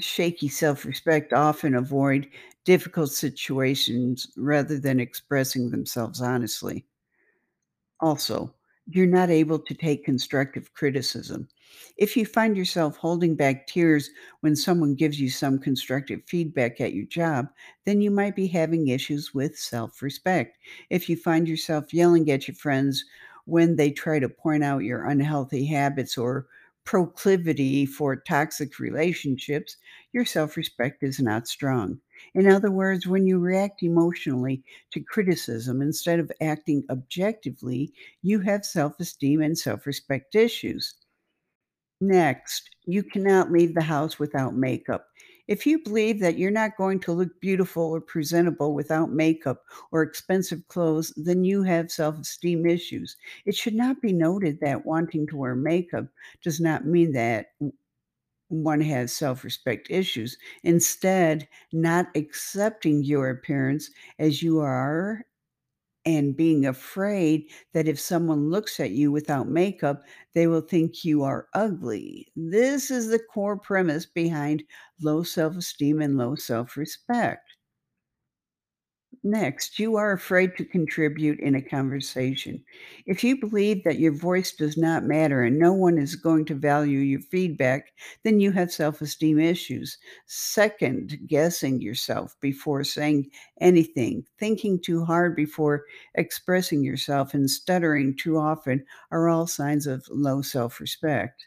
shaky 0.00 0.48
self 0.48 0.84
respect 0.84 1.32
often 1.32 1.74
avoid 1.74 2.28
difficult 2.64 3.10
situations 3.12 4.30
rather 4.36 4.78
than 4.78 5.00
expressing 5.00 5.70
themselves 5.70 6.20
honestly. 6.20 6.86
Also, 8.00 8.54
you're 8.86 9.06
not 9.06 9.28
able 9.30 9.58
to 9.58 9.74
take 9.74 10.04
constructive 10.04 10.72
criticism. 10.72 11.46
If 11.96 12.16
you 12.16 12.24
find 12.24 12.56
yourself 12.56 12.96
holding 12.96 13.34
back 13.36 13.66
tears 13.66 14.10
when 14.40 14.56
someone 14.56 14.94
gives 14.94 15.20
you 15.20 15.28
some 15.30 15.58
constructive 15.58 16.22
feedback 16.26 16.80
at 16.80 16.94
your 16.94 17.04
job, 17.04 17.48
then 17.84 18.00
you 18.00 18.10
might 18.10 18.34
be 18.34 18.46
having 18.48 18.88
issues 18.88 19.34
with 19.34 19.56
self 19.58 20.00
respect. 20.02 20.56
If 20.90 21.08
you 21.08 21.16
find 21.16 21.46
yourself 21.48 21.92
yelling 21.92 22.30
at 22.30 22.48
your 22.48 22.54
friends 22.56 23.04
when 23.44 23.76
they 23.76 23.90
try 23.90 24.18
to 24.18 24.28
point 24.28 24.64
out 24.64 24.84
your 24.84 25.04
unhealthy 25.06 25.66
habits 25.66 26.16
or 26.16 26.46
proclivity 26.88 27.84
for 27.84 28.16
toxic 28.16 28.78
relationships, 28.78 29.76
your 30.12 30.24
self 30.24 30.56
respect 30.56 31.02
is 31.02 31.20
not 31.20 31.46
strong. 31.46 32.00
In 32.34 32.46
other 32.48 32.70
words, 32.70 33.06
when 33.06 33.26
you 33.26 33.38
react 33.38 33.82
emotionally 33.82 34.64
to 34.92 35.00
criticism 35.02 35.82
instead 35.82 36.18
of 36.18 36.32
acting 36.40 36.84
objectively, 36.88 37.92
you 38.22 38.40
have 38.40 38.64
self 38.64 38.98
esteem 39.00 39.42
and 39.42 39.58
self 39.58 39.86
respect 39.86 40.34
issues. 40.34 40.94
Next, 42.00 42.70
you 42.86 43.04
cannot 43.04 43.52
leave 43.52 43.72
the 43.74 43.82
house 43.82 44.18
without 44.18 44.56
makeup. 44.56 45.06
If 45.48 45.66
you 45.66 45.82
believe 45.82 46.20
that 46.20 46.38
you're 46.38 46.50
not 46.52 46.76
going 46.76 47.00
to 47.00 47.12
look 47.12 47.40
beautiful 47.40 47.82
or 47.84 48.00
presentable 48.00 48.74
without 48.74 49.10
makeup 49.10 49.64
or 49.90 50.02
expensive 50.02 50.68
clothes, 50.68 51.12
then 51.16 51.42
you 51.44 51.62
have 51.64 51.90
self 51.90 52.18
esteem 52.20 52.66
issues. 52.66 53.16
It 53.46 53.56
should 53.56 53.74
not 53.74 54.00
be 54.00 54.12
noted 54.12 54.60
that 54.60 54.86
wanting 54.86 55.26
to 55.28 55.36
wear 55.36 55.56
makeup 55.56 56.06
does 56.42 56.60
not 56.60 56.86
mean 56.86 57.12
that 57.12 57.52
one 58.48 58.80
has 58.80 59.12
self 59.12 59.44
respect 59.44 59.88
issues. 59.90 60.36
Instead, 60.62 61.48
not 61.72 62.08
accepting 62.14 63.02
your 63.04 63.30
appearance 63.30 63.90
as 64.18 64.42
you 64.42 64.60
are 64.60 65.24
and 66.08 66.36
being 66.36 66.64
afraid 66.66 67.50
that 67.74 67.88
if 67.88 68.00
someone 68.00 68.50
looks 68.50 68.80
at 68.80 68.90
you 68.92 69.12
without 69.12 69.48
makeup, 69.48 70.02
they 70.34 70.46
will 70.46 70.60
think 70.62 71.04
you 71.04 71.22
are 71.22 71.48
ugly. 71.54 72.28
This 72.36 72.90
is 72.90 73.08
the 73.08 73.18
core 73.18 73.58
premise 73.58 74.06
behind 74.06 74.64
low 75.02 75.22
self 75.22 75.56
esteem 75.56 76.00
and 76.00 76.16
low 76.16 76.34
self 76.36 76.76
respect. 76.76 77.47
Next, 79.22 79.78
you 79.78 79.94
are 79.96 80.12
afraid 80.12 80.56
to 80.56 80.64
contribute 80.64 81.38
in 81.40 81.54
a 81.54 81.62
conversation. 81.62 82.64
If 83.06 83.22
you 83.22 83.38
believe 83.38 83.84
that 83.84 83.98
your 84.00 84.10
voice 84.12 84.50
does 84.52 84.76
not 84.76 85.04
matter 85.04 85.42
and 85.42 85.56
no 85.58 85.72
one 85.72 85.98
is 85.98 86.14
going 86.16 86.44
to 86.46 86.54
value 86.54 86.98
your 86.98 87.20
feedback, 87.20 87.92
then 88.24 88.40
you 88.40 88.50
have 88.52 88.72
self 88.72 89.00
esteem 89.00 89.38
issues. 89.38 89.98
Second, 90.26 91.20
guessing 91.28 91.80
yourself 91.80 92.36
before 92.40 92.82
saying 92.82 93.30
anything, 93.60 94.26
thinking 94.38 94.80
too 94.80 95.04
hard 95.04 95.36
before 95.36 95.84
expressing 96.14 96.82
yourself, 96.82 97.34
and 97.34 97.48
stuttering 97.50 98.16
too 98.16 98.36
often 98.36 98.84
are 99.12 99.28
all 99.28 99.46
signs 99.46 99.86
of 99.86 100.06
low 100.10 100.42
self 100.42 100.80
respect. 100.80 101.46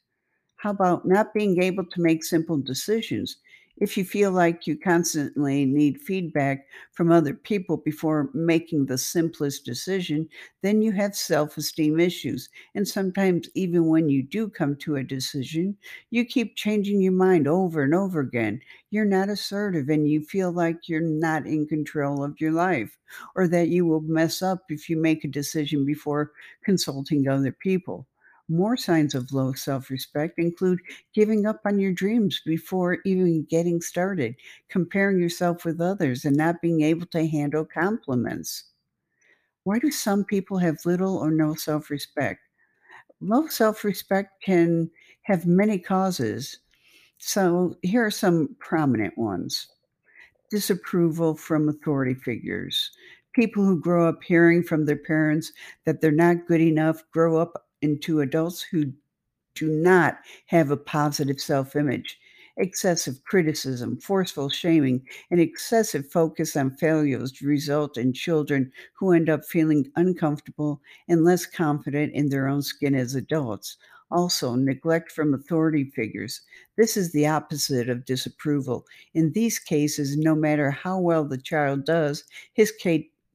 How 0.58 0.72
about 0.72 1.06
not 1.06 1.34
being 1.34 1.62
able 1.62 1.86
to 1.86 2.02
make 2.02 2.24
simple 2.24 2.58
decisions? 2.58 3.38
If 3.78 3.98
you 3.98 4.06
feel 4.06 4.32
like 4.32 4.66
you 4.68 4.78
constantly 4.78 5.66
need 5.66 6.02
feedback 6.02 6.68
from 6.94 7.12
other 7.12 7.34
people 7.34 7.78
before 7.78 8.30
making 8.34 8.86
the 8.86 8.98
simplest 8.98 9.66
decision, 9.66 10.30
then 10.62 10.82
you 10.82 10.92
have 10.94 11.16
self 11.16 11.58
esteem 11.58 12.00
issues. 12.00 12.50
And 12.76 12.88
sometimes, 12.88 13.50
even 13.56 13.88
when 13.88 14.08
you 14.10 14.24
do 14.24 14.50
come 14.50 14.76
to 14.78 14.96
a 14.96 15.04
decision, 15.04 15.78
you 16.10 16.24
keep 16.26 16.56
changing 16.56 17.02
your 17.02 17.12
mind 17.12 17.48
over 17.48 17.84
and 17.84 17.94
over 17.94 18.20
again. 18.22 18.62
You're 18.90 19.06
not 19.06 19.30
assertive 19.30 19.90
and 19.90 20.08
you 20.08 20.22
feel 20.24 20.52
like 20.52 20.88
you're 20.88 21.02
not 21.02 21.46
in 21.46 21.68
control 21.68 22.24
of 22.24 22.40
your 22.40 22.52
life, 22.54 22.98
or 23.36 23.48
that 23.50 23.68
you 23.68 23.86
will 23.86 24.02
mess 24.02 24.42
up 24.42 24.64
if 24.70 24.90
you 24.90 24.96
make 24.98 25.24
a 25.24 25.28
decision 25.28 25.86
before 25.86 26.32
consulting 26.64 27.28
other 27.28 27.52
people. 27.52 28.08
More 28.52 28.76
signs 28.76 29.16
of 29.16 29.32
low 29.32 29.54
self 29.54 29.90
respect 29.90 30.38
include 30.38 30.82
giving 31.14 31.46
up 31.46 31.62
on 31.64 31.80
your 31.80 31.94
dreams 31.94 32.42
before 32.46 32.98
even 33.06 33.46
getting 33.46 33.80
started, 33.80 34.36
comparing 34.68 35.22
yourself 35.22 35.64
with 35.64 35.80
others, 35.80 36.26
and 36.26 36.36
not 36.36 36.62
being 36.62 36.82
able 36.82 37.06
to 37.08 37.26
handle 37.26 37.64
compliments. 37.64 38.66
Why 39.64 39.80
do 39.80 39.90
some 39.90 40.26
people 40.26 40.58
have 40.58 40.86
little 40.86 41.16
or 41.16 41.32
no 41.32 41.54
self 41.54 41.90
respect? 41.90 42.42
Low 43.22 43.48
self 43.48 43.86
respect 43.86 44.44
can 44.44 44.92
have 45.22 45.46
many 45.46 45.80
causes. 45.80 46.60
So 47.20 47.78
here 47.84 48.06
are 48.06 48.12
some 48.12 48.58
prominent 48.60 49.18
ones 49.18 49.70
disapproval 50.50 51.36
from 51.36 51.70
authority 51.70 52.16
figures. 52.16 52.92
People 53.34 53.64
who 53.64 53.80
grow 53.80 54.10
up 54.10 54.22
hearing 54.22 54.62
from 54.62 54.86
their 54.86 54.98
parents 54.98 55.54
that 55.86 56.02
they're 56.02 56.12
not 56.12 56.48
good 56.48 56.60
enough 56.60 57.02
grow 57.14 57.38
up 57.38 57.68
into 57.82 58.22
adults 58.22 58.62
who 58.62 58.94
do 59.56 59.68
not 59.70 60.20
have 60.48 60.72
a 60.72 60.78
positive 60.78 61.40
self 61.40 61.76
image. 61.76 62.20
Excessive 62.58 63.24
criticism, 63.24 63.98
forceful 64.00 64.50
shaming, 64.50 65.08
and 65.32 65.40
excessive 65.40 66.10
focus 66.12 66.56
on 66.56 66.76
failures 66.78 67.42
result 67.42 67.98
in 67.98 68.14
children 68.14 68.72
who 68.94 69.12
end 69.14 69.30
up 69.30 69.46
feeling 69.46 69.90
uncomfortable 69.96 70.82
and 71.08 71.24
less 71.24 71.46
confident 71.46 72.14
in 72.14 72.30
their 72.30 72.48
own 72.48 72.62
skin 72.62 72.94
as 72.94 73.16
adults. 73.16 73.78
Also, 74.12 74.56
neglect 74.56 75.12
from 75.12 75.34
authority 75.34 75.86
figures. 75.86 76.42
This 76.78 76.98
is 76.98 77.12
the 77.14 77.28
opposite 77.28 77.90
of 77.90 78.06
disapproval. 78.06 78.86
In 79.14 79.32
these 79.32 79.58
cases, 79.58 80.18
no 80.18 80.36
matter 80.36 80.72
how 80.72 81.00
well 81.00 81.24
the 81.24 81.38
child 81.38 81.86
does, 81.86 82.26
his 82.54 82.74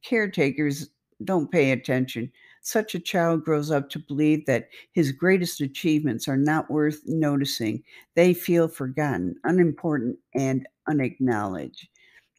caretakers 0.02 0.90
don't 1.24 1.50
pay 1.50 1.72
attention. 1.72 2.30
Such 2.66 2.96
a 2.96 3.00
child 3.00 3.44
grows 3.44 3.70
up 3.70 3.90
to 3.90 4.00
believe 4.00 4.44
that 4.46 4.70
his 4.90 5.12
greatest 5.12 5.60
achievements 5.60 6.26
are 6.26 6.36
not 6.36 6.68
worth 6.68 7.00
noticing. 7.06 7.84
They 8.16 8.34
feel 8.34 8.66
forgotten, 8.66 9.36
unimportant, 9.44 10.18
and 10.34 10.66
unacknowledged. 10.88 11.86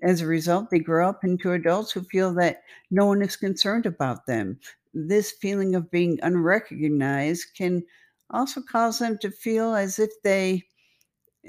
As 0.03 0.19
a 0.19 0.27
result, 0.27 0.69
they 0.69 0.79
grow 0.79 1.07
up 1.07 1.23
into 1.23 1.53
adults 1.53 1.93
who 1.93 2.03
feel 2.03 2.33
that 2.33 2.63
no 2.91 3.05
one 3.05 3.21
is 3.21 3.37
concerned 3.37 3.85
about 3.85 4.25
them. 4.25 4.59
This 4.93 5.31
feeling 5.31 5.75
of 5.75 5.89
being 5.91 6.19
unrecognized 6.21 7.55
can 7.55 7.83
also 8.29 8.61
cause 8.61 8.99
them 8.99 9.17
to 9.19 9.31
feel 9.31 9.75
as 9.75 9.97
if 9.97 10.11
they 10.23 10.65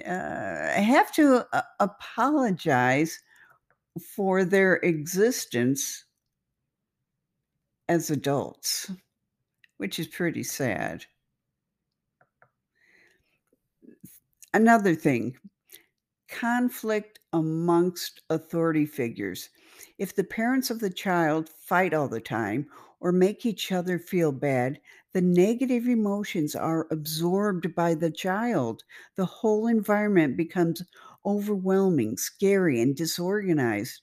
uh, 0.06 0.70
have 0.70 1.12
to 1.14 1.44
uh, 1.52 1.62
apologize 1.80 3.18
for 4.16 4.44
their 4.44 4.76
existence 4.76 6.04
as 7.88 8.10
adults, 8.10 8.90
which 9.78 9.98
is 9.98 10.06
pretty 10.06 10.42
sad. 10.42 11.06
Another 14.54 14.94
thing 14.94 15.36
conflict 16.28 17.20
amongst 17.32 18.22
authority 18.30 18.86
figures. 18.86 19.48
If 19.98 20.14
the 20.14 20.24
parents 20.24 20.70
of 20.70 20.80
the 20.80 20.90
child 20.90 21.48
fight 21.48 21.94
all 21.94 22.08
the 22.08 22.20
time 22.20 22.68
or 23.00 23.12
make 23.12 23.46
each 23.46 23.72
other 23.72 23.98
feel 23.98 24.32
bad, 24.32 24.80
the 25.12 25.20
negative 25.22 25.88
emotions 25.88 26.54
are 26.54 26.86
absorbed 26.90 27.74
by 27.74 27.94
the 27.94 28.10
child. 28.10 28.84
The 29.16 29.24
whole 29.24 29.66
environment 29.66 30.36
becomes 30.36 30.82
overwhelming, 31.24 32.16
scary, 32.16 32.80
and 32.80 32.94
disorganized. 32.94 34.02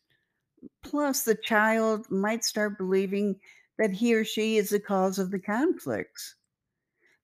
Plus, 0.83 1.23
the 1.23 1.35
child 1.35 2.09
might 2.09 2.43
start 2.43 2.77
believing 2.77 3.39
that 3.77 3.93
he 3.93 4.15
or 4.15 4.23
she 4.23 4.57
is 4.57 4.69
the 4.69 4.79
cause 4.79 5.19
of 5.19 5.31
the 5.31 5.39
conflicts. 5.39 6.35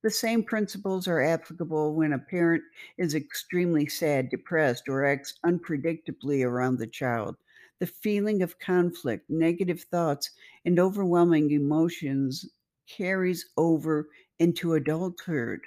The 0.03 0.11
same 0.11 0.43
principles 0.43 1.07
are 1.07 1.21
applicable 1.21 1.95
when 1.95 2.13
a 2.13 2.19
parent 2.19 2.63
is 2.97 3.15
extremely 3.15 3.87
sad, 3.87 4.29
depressed, 4.29 4.89
or 4.89 5.05
acts 5.05 5.39
unpredictably 5.45 6.45
around 6.45 6.77
the 6.77 6.87
child. 6.87 7.37
The 7.79 7.87
feeling 7.87 8.43
of 8.43 8.59
conflict, 8.59 9.29
negative 9.29 9.81
thoughts, 9.83 10.31
and 10.65 10.79
overwhelming 10.79 11.51
emotions 11.51 12.45
carries 12.87 13.49
over 13.57 14.09
into 14.39 14.73
adulthood. 14.73 15.61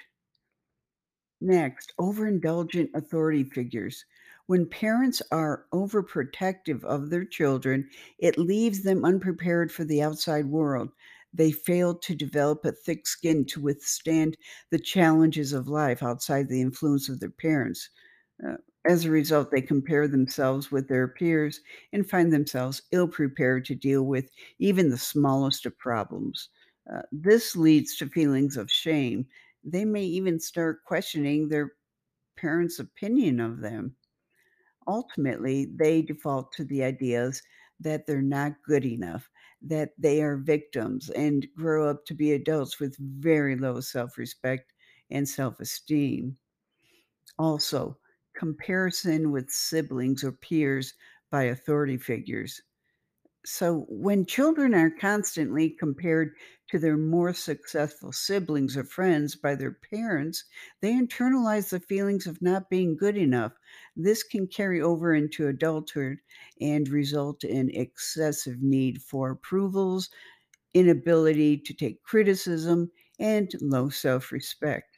Next, 1.39 1.93
overindulgent 1.97 2.89
authority 2.93 3.45
figures. 3.45 4.03
When 4.47 4.67
parents 4.67 5.23
are 5.31 5.65
overprotective 5.73 6.83
of 6.83 7.09
their 7.09 7.25
children, 7.25 7.89
it 8.19 8.37
leaves 8.37 8.83
them 8.83 9.03
unprepared 9.03 9.71
for 9.71 9.83
the 9.83 10.03
outside 10.03 10.45
world. 10.45 10.91
They 11.33 11.51
fail 11.51 11.95
to 11.95 12.15
develop 12.15 12.63
a 12.63 12.71
thick 12.71 13.07
skin 13.07 13.45
to 13.45 13.59
withstand 13.59 14.37
the 14.69 14.77
challenges 14.77 15.51
of 15.51 15.67
life 15.67 16.03
outside 16.03 16.47
the 16.47 16.61
influence 16.61 17.09
of 17.09 17.19
their 17.19 17.31
parents. 17.31 17.89
Uh, 18.45 18.57
as 18.85 19.05
a 19.05 19.09
result, 19.09 19.49
they 19.49 19.61
compare 19.61 20.07
themselves 20.07 20.71
with 20.71 20.87
their 20.87 21.07
peers 21.07 21.61
and 21.91 22.07
find 22.07 22.31
themselves 22.31 22.83
ill 22.91 23.07
prepared 23.07 23.65
to 23.65 23.73
deal 23.73 24.03
with 24.03 24.29
even 24.59 24.89
the 24.89 24.97
smallest 24.97 25.65
of 25.65 25.75
problems. 25.79 26.49
Uh, 26.93 27.01
this 27.11 27.55
leads 27.55 27.97
to 27.97 28.07
feelings 28.07 28.57
of 28.57 28.69
shame. 28.69 29.25
They 29.63 29.85
may 29.85 30.03
even 30.05 30.39
start 30.39 30.83
questioning 30.85 31.49
their 31.49 31.71
parents' 32.37 32.77
opinion 32.77 33.39
of 33.39 33.59
them 33.59 33.95
ultimately 34.87 35.65
they 35.65 36.01
default 36.01 36.51
to 36.53 36.63
the 36.65 36.83
ideas 36.83 37.41
that 37.79 38.05
they're 38.07 38.21
not 38.21 38.61
good 38.63 38.85
enough, 38.85 39.29
that 39.61 39.93
they 39.97 40.21
are 40.23 40.37
victims, 40.37 41.09
and 41.11 41.47
grow 41.55 41.89
up 41.89 42.05
to 42.05 42.13
be 42.13 42.31
adults 42.33 42.79
with 42.79 42.95
very 42.97 43.55
low 43.57 43.79
self 43.81 44.17
respect 44.17 44.73
and 45.09 45.27
self 45.29 45.59
esteem. 45.59 46.37
Also, 47.39 47.97
comparison 48.35 49.31
with 49.31 49.49
siblings 49.49 50.21
or 50.23 50.33
peers 50.33 50.93
by 51.29 51.43
authority 51.43 51.97
figures. 51.97 52.61
So, 53.45 53.85
when 53.89 54.25
children 54.25 54.75
are 54.75 54.91
constantly 54.91 55.69
compared 55.71 56.35
to 56.75 56.79
their 56.79 56.97
more 56.97 57.33
successful 57.33 58.11
siblings 58.11 58.77
or 58.77 58.83
friends 58.83 59.35
by 59.35 59.55
their 59.55 59.71
parents, 59.71 60.43
they 60.81 60.93
internalize 60.93 61.69
the 61.69 61.79
feelings 61.79 62.27
of 62.27 62.41
not 62.41 62.69
being 62.69 62.95
good 62.97 63.17
enough. 63.17 63.53
This 63.95 64.23
can 64.23 64.47
carry 64.47 64.81
over 64.81 65.13
into 65.13 65.47
adulthood 65.47 66.19
and 66.61 66.87
result 66.89 67.43
in 67.43 67.69
excessive 67.71 68.61
need 68.61 69.01
for 69.01 69.31
approvals, 69.31 70.09
inability 70.73 71.57
to 71.57 71.73
take 71.73 72.03
criticism, 72.03 72.91
and 73.19 73.51
low 73.61 73.89
self 73.89 74.31
respect. 74.31 74.94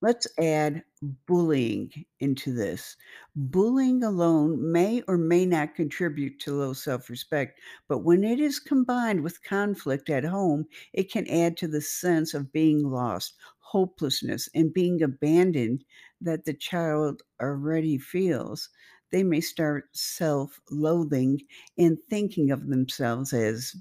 Let's 0.00 0.26
add 0.38 0.84
bullying 1.26 2.06
into 2.18 2.52
this. 2.54 2.96
Bullying 3.34 4.02
alone 4.02 4.72
may 4.72 5.02
or 5.08 5.18
may 5.18 5.44
not 5.44 5.74
contribute 5.74 6.40
to 6.40 6.54
low 6.54 6.72
self 6.72 7.10
respect, 7.10 7.60
but 7.88 7.98
when 7.98 8.24
it 8.24 8.40
is 8.40 8.58
combined 8.58 9.22
with 9.22 9.42
conflict 9.42 10.08
at 10.08 10.24
home, 10.24 10.66
it 10.94 11.10
can 11.10 11.26
add 11.28 11.58
to 11.58 11.68
the 11.68 11.82
sense 11.82 12.32
of 12.32 12.52
being 12.52 12.84
lost, 12.88 13.34
hopelessness, 13.58 14.48
and 14.54 14.72
being 14.72 15.02
abandoned 15.02 15.84
that 16.22 16.46
the 16.46 16.54
child 16.54 17.22
already 17.40 17.98
feels. 17.98 18.70
They 19.10 19.22
may 19.22 19.40
start 19.42 19.94
self 19.94 20.58
loathing 20.70 21.42
and 21.76 21.98
thinking 22.08 22.50
of 22.50 22.68
themselves 22.68 23.32
as 23.34 23.74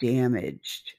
damaged. 0.00 0.94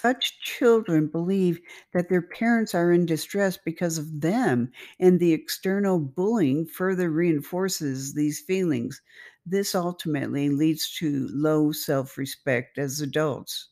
Such 0.00 0.40
children 0.40 1.06
believe 1.06 1.60
that 1.92 2.08
their 2.08 2.20
parents 2.20 2.74
are 2.74 2.92
in 2.92 3.06
distress 3.06 3.56
because 3.56 3.98
of 3.98 4.20
them, 4.20 4.72
and 4.98 5.20
the 5.20 5.32
external 5.32 6.00
bullying 6.00 6.66
further 6.66 7.10
reinforces 7.10 8.14
these 8.14 8.40
feelings. 8.40 9.00
This 9.46 9.74
ultimately 9.74 10.50
leads 10.50 10.92
to 10.96 11.28
low 11.32 11.72
self 11.72 12.18
respect 12.18 12.78
as 12.78 13.00
adults. 13.00 13.68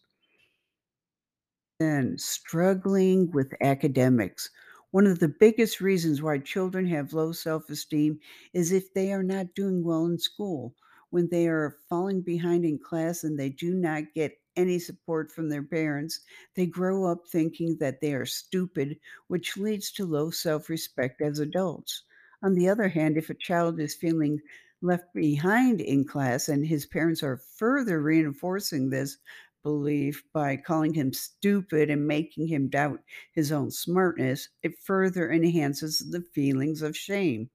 Then, 1.79 2.17
struggling 2.17 3.31
with 3.31 3.53
academics. 3.61 4.49
One 4.91 5.07
of 5.07 5.19
the 5.19 5.29
biggest 5.29 5.83
reasons 5.83 6.23
why 6.23 6.39
children 6.39 6.87
have 6.87 7.13
low 7.13 7.33
self 7.33 7.69
esteem 7.69 8.21
is 8.55 8.73
if 8.73 8.95
they 8.95 9.13
are 9.13 9.23
not 9.23 9.55
doing 9.55 9.85
well 9.85 10.07
in 10.07 10.19
school. 10.19 10.75
When 11.11 11.29
they 11.29 11.49
are 11.49 11.77
falling 11.91 12.23
behind 12.23 12.65
in 12.65 12.79
class 12.79 13.23
and 13.23 13.39
they 13.39 13.51
do 13.51 13.75
not 13.75 14.15
get 14.15 14.39
any 14.57 14.79
support 14.79 15.33
from 15.33 15.49
their 15.49 15.63
parents, 15.63 16.21
they 16.55 16.67
grow 16.67 17.05
up 17.05 17.27
thinking 17.29 17.77
that 17.79 18.01
they 18.01 18.15
are 18.15 18.27
stupid, 18.27 18.99
which 19.29 19.57
leads 19.57 19.91
to 19.93 20.05
low 20.05 20.31
self 20.31 20.69
respect 20.69 21.21
as 21.23 21.39
adults. 21.39 22.05
On 22.43 22.55
the 22.55 22.69
other 22.69 22.89
hand, 22.89 23.17
if 23.17 23.31
a 23.31 23.35
child 23.35 23.81
is 23.81 23.95
feeling 23.95 24.41
left 24.81 25.15
behind 25.15 25.81
in 25.81 26.05
class 26.05 26.49
and 26.49 26.67
his 26.67 26.87
parents 26.87 27.23
are 27.23 27.37
further 27.37 28.03
reinforcing 28.03 28.91
this 28.91 29.19
belief 29.63 30.25
by 30.33 30.57
calling 30.57 30.93
him 30.93 31.13
stupid 31.13 31.89
and 31.89 32.07
making 32.07 32.49
him 32.49 32.69
doubt 32.69 33.01
his 33.33 33.53
own 33.53 33.71
smartness, 33.71 34.49
it 34.63 34.79
further 34.79 35.31
enhances 35.31 35.99
the 36.11 36.21
feelings 36.21 36.83
of 36.83 36.97
shame. 36.97 37.49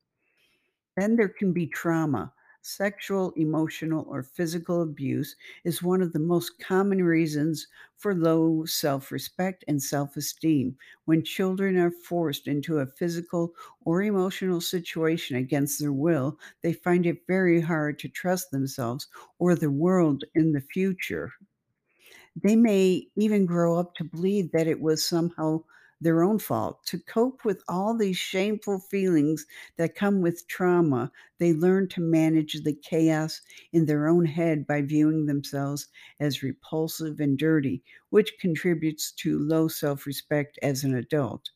Then 0.96 1.16
there 1.16 1.30
can 1.30 1.54
be 1.54 1.68
trauma. 1.68 2.34
Sexual, 2.70 3.32
emotional, 3.38 4.06
or 4.10 4.22
physical 4.22 4.82
abuse 4.82 5.38
is 5.64 5.82
one 5.82 6.02
of 6.02 6.12
the 6.12 6.20
most 6.20 6.60
common 6.60 7.02
reasons 7.04 7.66
for 7.96 8.14
low 8.14 8.66
self 8.66 9.10
respect 9.12 9.64
and 9.68 9.82
self 9.82 10.18
esteem. 10.18 10.78
When 11.06 11.24
children 11.24 11.78
are 11.78 11.90
forced 11.90 12.46
into 12.46 12.80
a 12.80 12.86
physical 12.86 13.56
or 13.86 14.04
emotional 14.04 14.60
situation 14.60 15.38
against 15.38 15.80
their 15.80 15.94
will, 15.94 16.38
they 16.62 16.74
find 16.74 17.06
it 17.06 17.26
very 17.26 17.62
hard 17.62 18.00
to 18.00 18.10
trust 18.10 18.52
themselves 18.52 19.08
or 19.40 19.56
the 19.56 19.72
world 19.72 20.26
in 20.36 20.52
the 20.52 20.60
future. 20.60 21.32
They 22.36 22.56
may 22.56 23.10
even 23.16 23.46
grow 23.46 23.78
up 23.78 23.94
to 23.96 24.04
believe 24.04 24.52
that 24.52 24.68
it 24.68 24.82
was 24.82 25.08
somehow 25.08 25.64
their 26.02 26.24
own 26.24 26.40
fault. 26.40 26.86
To 26.88 27.00
cope 27.00 27.44
with 27.46 27.64
all 27.68 27.96
these 27.98 28.18
shameful 28.18 28.80
feelings 28.80 29.46
that 29.78 29.96
come 29.96 30.22
with 30.22 30.48
trauma, 30.48 31.12
they 31.40 31.54
learn 31.54 31.88
to 31.90 32.02
manage 32.02 32.54
the 32.64 32.74
chaos 32.74 33.42
in 33.72 33.86
their 33.86 34.08
own 34.08 34.26
head 34.26 34.66
by 34.68 34.82
viewing 34.82 35.26
themselves 35.26 35.88
as 36.20 36.44
repulsive 36.44 37.20
and 37.20 37.38
dirty, 37.38 37.84
which 38.10 38.38
contributes 38.40 39.12
to 39.14 39.40
low 39.40 39.68
self 39.68 40.06
respect 40.06 40.58
as 40.62 40.84
an 40.84 40.96
adult. 40.96 41.52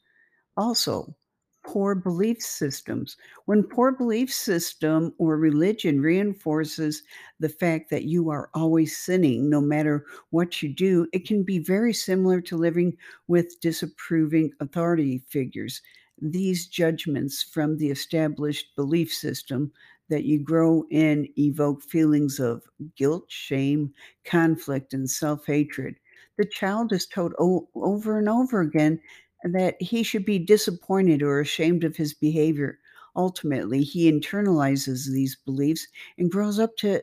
Also, 0.58 1.16
poor 1.64 1.96
belief 1.96 2.42
systems. 2.42 3.18
When 3.46 3.64
poor 3.64 3.92
belief 3.92 4.34
system 4.34 5.14
or 5.18 5.38
religion 5.38 6.02
reinforces 6.02 7.04
the 7.40 7.50
fact 7.50 7.90
that 7.90 8.04
you 8.04 8.30
are 8.30 8.50
always 8.54 8.98
sinning 8.98 9.50
no 9.50 9.62
matter 9.62 10.06
what 10.32 10.62
you 10.62 10.70
do, 10.70 11.08
it 11.14 11.26
can 11.28 11.44
be 11.44 11.60
very 11.60 11.94
similar 11.94 12.42
to 12.42 12.58
living 12.58 12.98
with 13.28 13.60
disapproving 13.62 14.52
authority 14.60 15.24
figures. 15.28 15.82
These 16.22 16.68
judgments 16.68 17.42
from 17.44 17.78
the 17.78 17.90
established 17.90 18.76
belief 18.76 19.14
system 19.14 19.72
that 20.10 20.24
you 20.26 20.40
grow 20.40 20.86
in 20.92 21.28
evoke 21.38 21.82
feelings 21.84 22.40
of 22.40 22.64
guilt, 22.96 23.26
shame, 23.30 23.94
conflict, 24.26 24.94
and 24.94 25.10
self 25.10 25.46
hatred. 25.46 25.96
The 26.38 26.46
child 26.46 26.92
is 26.92 27.06
told 27.08 27.34
o- 27.40 27.70
over 27.76 28.18
and 28.20 28.28
over 28.30 28.62
again 28.62 29.00
that 29.44 29.82
he 29.82 30.04
should 30.04 30.26
be 30.26 30.40
disappointed 30.40 31.22
or 31.22 31.40
ashamed 31.40 31.84
of 31.84 31.96
his 31.96 32.14
behavior. 32.14 32.80
Ultimately, 33.16 33.84
he 33.84 34.12
internalizes 34.12 35.12
these 35.12 35.36
beliefs 35.36 35.88
and 36.18 36.32
grows 36.32 36.60
up 36.60 36.78
to, 36.78 37.02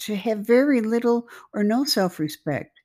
to 0.00 0.16
have 0.16 0.46
very 0.46 0.80
little 0.80 1.28
or 1.54 1.64
no 1.64 1.84
self 1.84 2.18
respect. 2.18 2.80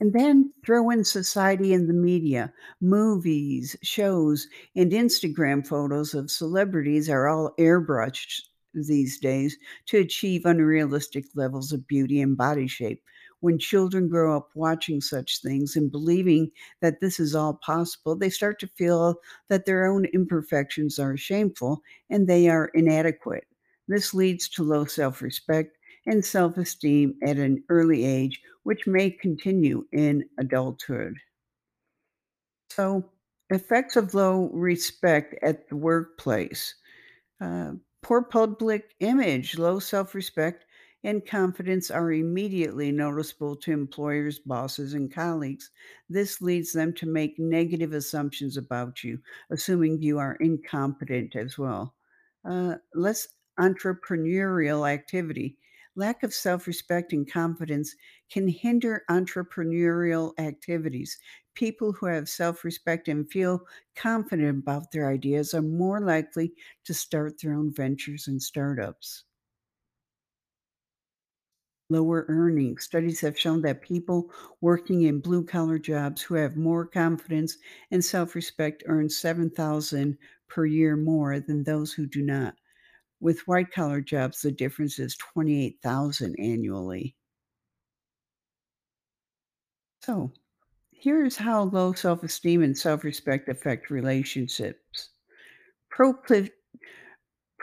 And 0.00 0.12
then 0.12 0.52
throw 0.64 0.90
in 0.90 1.04
society 1.04 1.72
and 1.72 1.88
the 1.88 1.94
media. 1.94 2.52
Movies, 2.80 3.76
shows, 3.82 4.48
and 4.74 4.92
Instagram 4.92 5.66
photos 5.66 6.14
of 6.14 6.30
celebrities 6.30 7.08
are 7.08 7.28
all 7.28 7.54
airbrushed 7.58 8.42
these 8.74 9.18
days 9.18 9.56
to 9.86 9.98
achieve 9.98 10.44
unrealistic 10.44 11.26
levels 11.34 11.72
of 11.72 11.86
beauty 11.86 12.20
and 12.20 12.36
body 12.36 12.66
shape. 12.66 13.02
When 13.44 13.58
children 13.58 14.08
grow 14.08 14.34
up 14.34 14.48
watching 14.54 15.02
such 15.02 15.42
things 15.42 15.76
and 15.76 15.92
believing 15.92 16.50
that 16.80 17.02
this 17.02 17.20
is 17.20 17.34
all 17.34 17.60
possible, 17.62 18.16
they 18.16 18.30
start 18.30 18.58
to 18.60 18.66
feel 18.66 19.16
that 19.50 19.66
their 19.66 19.84
own 19.84 20.06
imperfections 20.14 20.98
are 20.98 21.14
shameful 21.18 21.82
and 22.08 22.26
they 22.26 22.48
are 22.48 22.70
inadequate. 22.72 23.46
This 23.86 24.14
leads 24.14 24.48
to 24.48 24.62
low 24.62 24.86
self 24.86 25.20
respect 25.20 25.76
and 26.06 26.24
self 26.24 26.56
esteem 26.56 27.16
at 27.22 27.36
an 27.36 27.62
early 27.68 28.06
age, 28.06 28.40
which 28.62 28.86
may 28.86 29.10
continue 29.10 29.84
in 29.92 30.24
adulthood. 30.38 31.18
So, 32.70 33.10
effects 33.50 33.96
of 33.96 34.14
low 34.14 34.48
respect 34.54 35.34
at 35.42 35.68
the 35.68 35.76
workplace. 35.76 36.76
Uh, 37.42 37.72
poor 38.00 38.22
public 38.22 38.94
image, 39.00 39.58
low 39.58 39.80
self 39.80 40.14
respect, 40.14 40.64
and 41.04 41.24
confidence 41.26 41.90
are 41.90 42.12
immediately 42.12 42.90
noticeable 42.90 43.54
to 43.56 43.70
employers, 43.72 44.38
bosses, 44.40 44.94
and 44.94 45.12
colleagues. 45.12 45.70
This 46.08 46.40
leads 46.42 46.72
them 46.72 46.92
to 46.94 47.06
make 47.06 47.38
negative 47.38 47.92
assumptions 47.92 48.56
about 48.56 49.04
you, 49.04 49.20
assuming 49.50 50.02
you 50.02 50.18
are 50.18 50.34
incompetent 50.36 51.36
as 51.36 51.56
well. 51.58 51.94
Uh, 52.44 52.76
less 52.94 53.28
entrepreneurial 53.58 54.88
activity. 54.90 55.58
Lack 55.94 56.22
of 56.22 56.32
self 56.34 56.66
respect 56.66 57.12
and 57.12 57.30
confidence 57.30 57.94
can 58.30 58.48
hinder 58.48 59.04
entrepreneurial 59.10 60.32
activities. 60.38 61.18
People 61.54 61.92
who 61.92 62.06
have 62.06 62.28
self 62.28 62.64
respect 62.64 63.08
and 63.08 63.30
feel 63.30 63.66
confident 63.94 64.58
about 64.60 64.90
their 64.90 65.08
ideas 65.08 65.54
are 65.54 65.62
more 65.62 66.00
likely 66.00 66.54
to 66.84 66.94
start 66.94 67.40
their 67.40 67.52
own 67.54 67.72
ventures 67.72 68.26
and 68.26 68.42
startups. 68.42 69.24
Lower 71.88 72.26
earnings. 72.28 72.84
Studies 72.84 73.20
have 73.20 73.38
shown 73.38 73.62
that 73.62 73.80
people 73.82 74.30
working 74.60 75.02
in 75.02 75.20
blue 75.20 75.44
collar 75.44 75.78
jobs 75.78 76.22
who 76.22 76.34
have 76.34 76.56
more 76.56 76.86
confidence 76.86 77.56
and 77.90 78.04
self 78.04 78.34
respect 78.34 78.82
earn 78.86 79.08
7,000 79.08 80.18
per 80.48 80.66
year 80.66 80.96
more 80.96 81.40
than 81.40 81.64
those 81.64 81.92
who 81.94 82.06
do 82.06 82.22
not. 82.22 82.56
With 83.20 83.48
white 83.48 83.72
collar 83.72 84.00
jobs, 84.02 84.42
the 84.42 84.52
difference 84.52 84.98
is 84.98 85.16
28,000 85.16 86.36
annually. 86.38 87.16
So, 90.02 90.32
here's 90.92 91.36
how 91.36 91.64
low 91.64 91.92
self 91.94 92.22
esteem 92.22 92.62
and 92.62 92.78
self 92.78 93.04
respect 93.04 93.48
affect 93.48 93.90
relationships. 93.90 95.10
Procliv- 95.90 96.52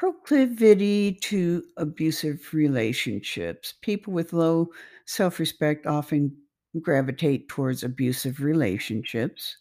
Proclivity 0.01 1.13
to 1.21 1.63
abusive 1.77 2.55
relationships. 2.55 3.75
People 3.83 4.13
with 4.13 4.33
low 4.33 4.71
self 5.05 5.37
respect 5.37 5.85
often 5.85 6.35
gravitate 6.81 7.47
towards 7.47 7.83
abusive 7.83 8.41
relationships. 8.41 9.57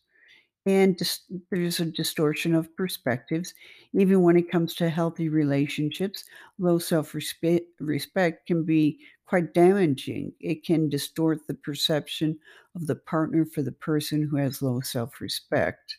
And 0.64 0.96
dis- 0.96 1.30
there's 1.50 1.80
a 1.80 1.84
distortion 1.84 2.54
of 2.54 2.74
perspectives. 2.74 3.52
Even 3.92 4.22
when 4.22 4.38
it 4.38 4.50
comes 4.50 4.74
to 4.76 4.88
healthy 4.88 5.28
relationships, 5.28 6.24
low 6.58 6.78
self 6.78 7.14
respect 7.14 8.46
can 8.46 8.64
be 8.64 8.98
quite 9.26 9.52
damaging. 9.52 10.32
It 10.40 10.64
can 10.64 10.88
distort 10.88 11.46
the 11.48 11.54
perception 11.54 12.38
of 12.74 12.86
the 12.86 12.96
partner 12.96 13.44
for 13.44 13.60
the 13.60 13.72
person 13.72 14.22
who 14.22 14.38
has 14.38 14.62
low 14.62 14.80
self 14.80 15.20
respect. 15.20 15.98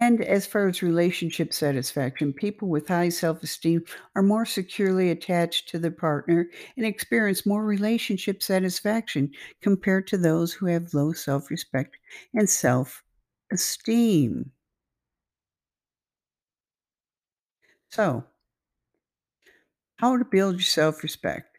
And 0.00 0.24
as 0.24 0.46
far 0.46 0.68
as 0.68 0.80
relationship 0.82 1.52
satisfaction, 1.52 2.32
people 2.32 2.68
with 2.68 2.88
high 2.88 3.10
self 3.10 3.42
esteem 3.42 3.84
are 4.14 4.22
more 4.22 4.46
securely 4.46 5.10
attached 5.10 5.68
to 5.68 5.78
their 5.78 5.90
partner 5.90 6.48
and 6.78 6.86
experience 6.86 7.44
more 7.44 7.62
relationship 7.62 8.42
satisfaction 8.42 9.32
compared 9.60 10.06
to 10.06 10.16
those 10.16 10.54
who 10.54 10.64
have 10.64 10.94
low 10.94 11.12
self 11.12 11.50
respect 11.50 11.98
and 12.32 12.48
self 12.48 13.04
esteem. 13.52 14.52
So, 17.90 18.24
how 19.96 20.16
to 20.16 20.24
build 20.24 20.54
your 20.54 20.62
self 20.62 21.02
respect? 21.02 21.55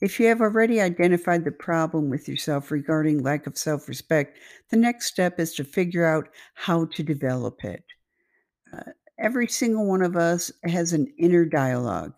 If 0.00 0.20
you 0.20 0.26
have 0.26 0.40
already 0.40 0.80
identified 0.80 1.44
the 1.44 1.50
problem 1.50 2.08
with 2.08 2.28
yourself 2.28 2.70
regarding 2.70 3.22
lack 3.22 3.46
of 3.48 3.58
self 3.58 3.88
respect, 3.88 4.38
the 4.70 4.76
next 4.76 5.06
step 5.06 5.40
is 5.40 5.54
to 5.54 5.64
figure 5.64 6.06
out 6.06 6.28
how 6.54 6.84
to 6.86 7.02
develop 7.02 7.64
it. 7.64 7.84
Uh, 8.72 8.92
every 9.18 9.48
single 9.48 9.86
one 9.86 10.02
of 10.02 10.16
us 10.16 10.52
has 10.64 10.92
an 10.92 11.12
inner 11.18 11.44
dialogue. 11.44 12.14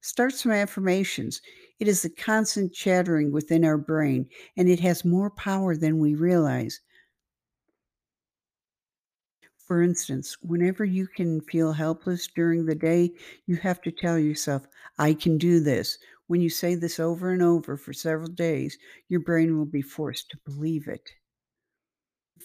Start 0.00 0.34
some 0.34 0.52
affirmations. 0.52 1.40
It 1.80 1.88
is 1.88 2.02
the 2.02 2.10
constant 2.10 2.72
chattering 2.72 3.32
within 3.32 3.64
our 3.64 3.78
brain, 3.78 4.28
and 4.56 4.68
it 4.68 4.80
has 4.80 5.04
more 5.04 5.30
power 5.30 5.76
than 5.76 5.98
we 5.98 6.14
realize. 6.14 6.80
For 9.58 9.82
instance, 9.82 10.36
whenever 10.42 10.84
you 10.84 11.06
can 11.06 11.40
feel 11.40 11.72
helpless 11.72 12.28
during 12.28 12.66
the 12.66 12.74
day, 12.74 13.12
you 13.46 13.56
have 13.56 13.80
to 13.82 13.90
tell 13.90 14.18
yourself, 14.18 14.66
I 14.98 15.14
can 15.14 15.38
do 15.38 15.60
this. 15.60 15.98
When 16.26 16.40
you 16.40 16.50
say 16.50 16.74
this 16.74 16.98
over 17.00 17.30
and 17.30 17.42
over 17.42 17.76
for 17.76 17.92
several 17.92 18.28
days, 18.30 18.78
your 19.08 19.20
brain 19.20 19.56
will 19.58 19.66
be 19.66 19.82
forced 19.82 20.30
to 20.30 20.38
believe 20.38 20.88
it. 20.88 21.10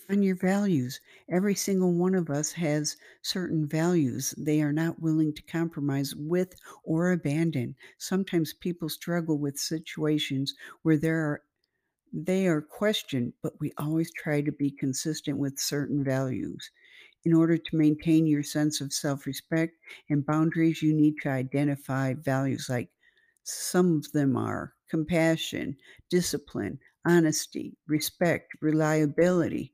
Find 0.08 0.24
your 0.24 0.36
values. 0.38 1.02
Every 1.30 1.54
single 1.54 1.94
one 1.94 2.16
of 2.16 2.30
us 2.30 2.54
has 2.54 2.96
certain 3.22 3.68
values 3.68 4.34
they 4.38 4.62
are 4.62 4.72
not 4.72 5.02
willing 5.02 5.34
to 5.34 5.42
compromise 5.44 6.16
with 6.16 6.56
or 6.84 7.12
abandon. 7.12 7.76
Sometimes 7.98 8.54
people 8.54 8.88
struggle 8.90 9.38
with 9.38 9.60
situations 9.60 10.56
where 10.84 10.98
there 10.98 11.20
are 11.20 11.44
they 12.13 12.48
are 12.48 12.62
questioned, 12.62 13.34
but 13.42 13.60
we 13.60 13.74
always 13.78 14.12
try 14.13 14.42
to 14.42 14.52
be 14.52 14.72
consistent 14.72 15.38
with 15.40 15.60
certain 15.60 16.04
values. 16.04 16.72
In 17.26 17.34
order 17.34 17.58
to 17.58 17.78
maintain 17.78 18.28
your 18.28 18.44
sense 18.44 18.82
of 18.82 18.94
self 18.94 19.26
respect 19.28 19.78
and 20.10 20.26
boundaries, 20.26 20.82
you 20.82 20.94
need 20.94 21.16
to 21.24 21.30
identify 21.30 22.13
values 22.16 22.70
like 22.70 22.92
some 23.48 23.96
of 23.96 24.12
them 24.12 24.36
are 24.36 24.74
compassion, 24.90 25.78
discipline, 26.10 26.80
honesty, 27.06 27.78
respect, 27.88 28.52
reliability. 28.62 29.74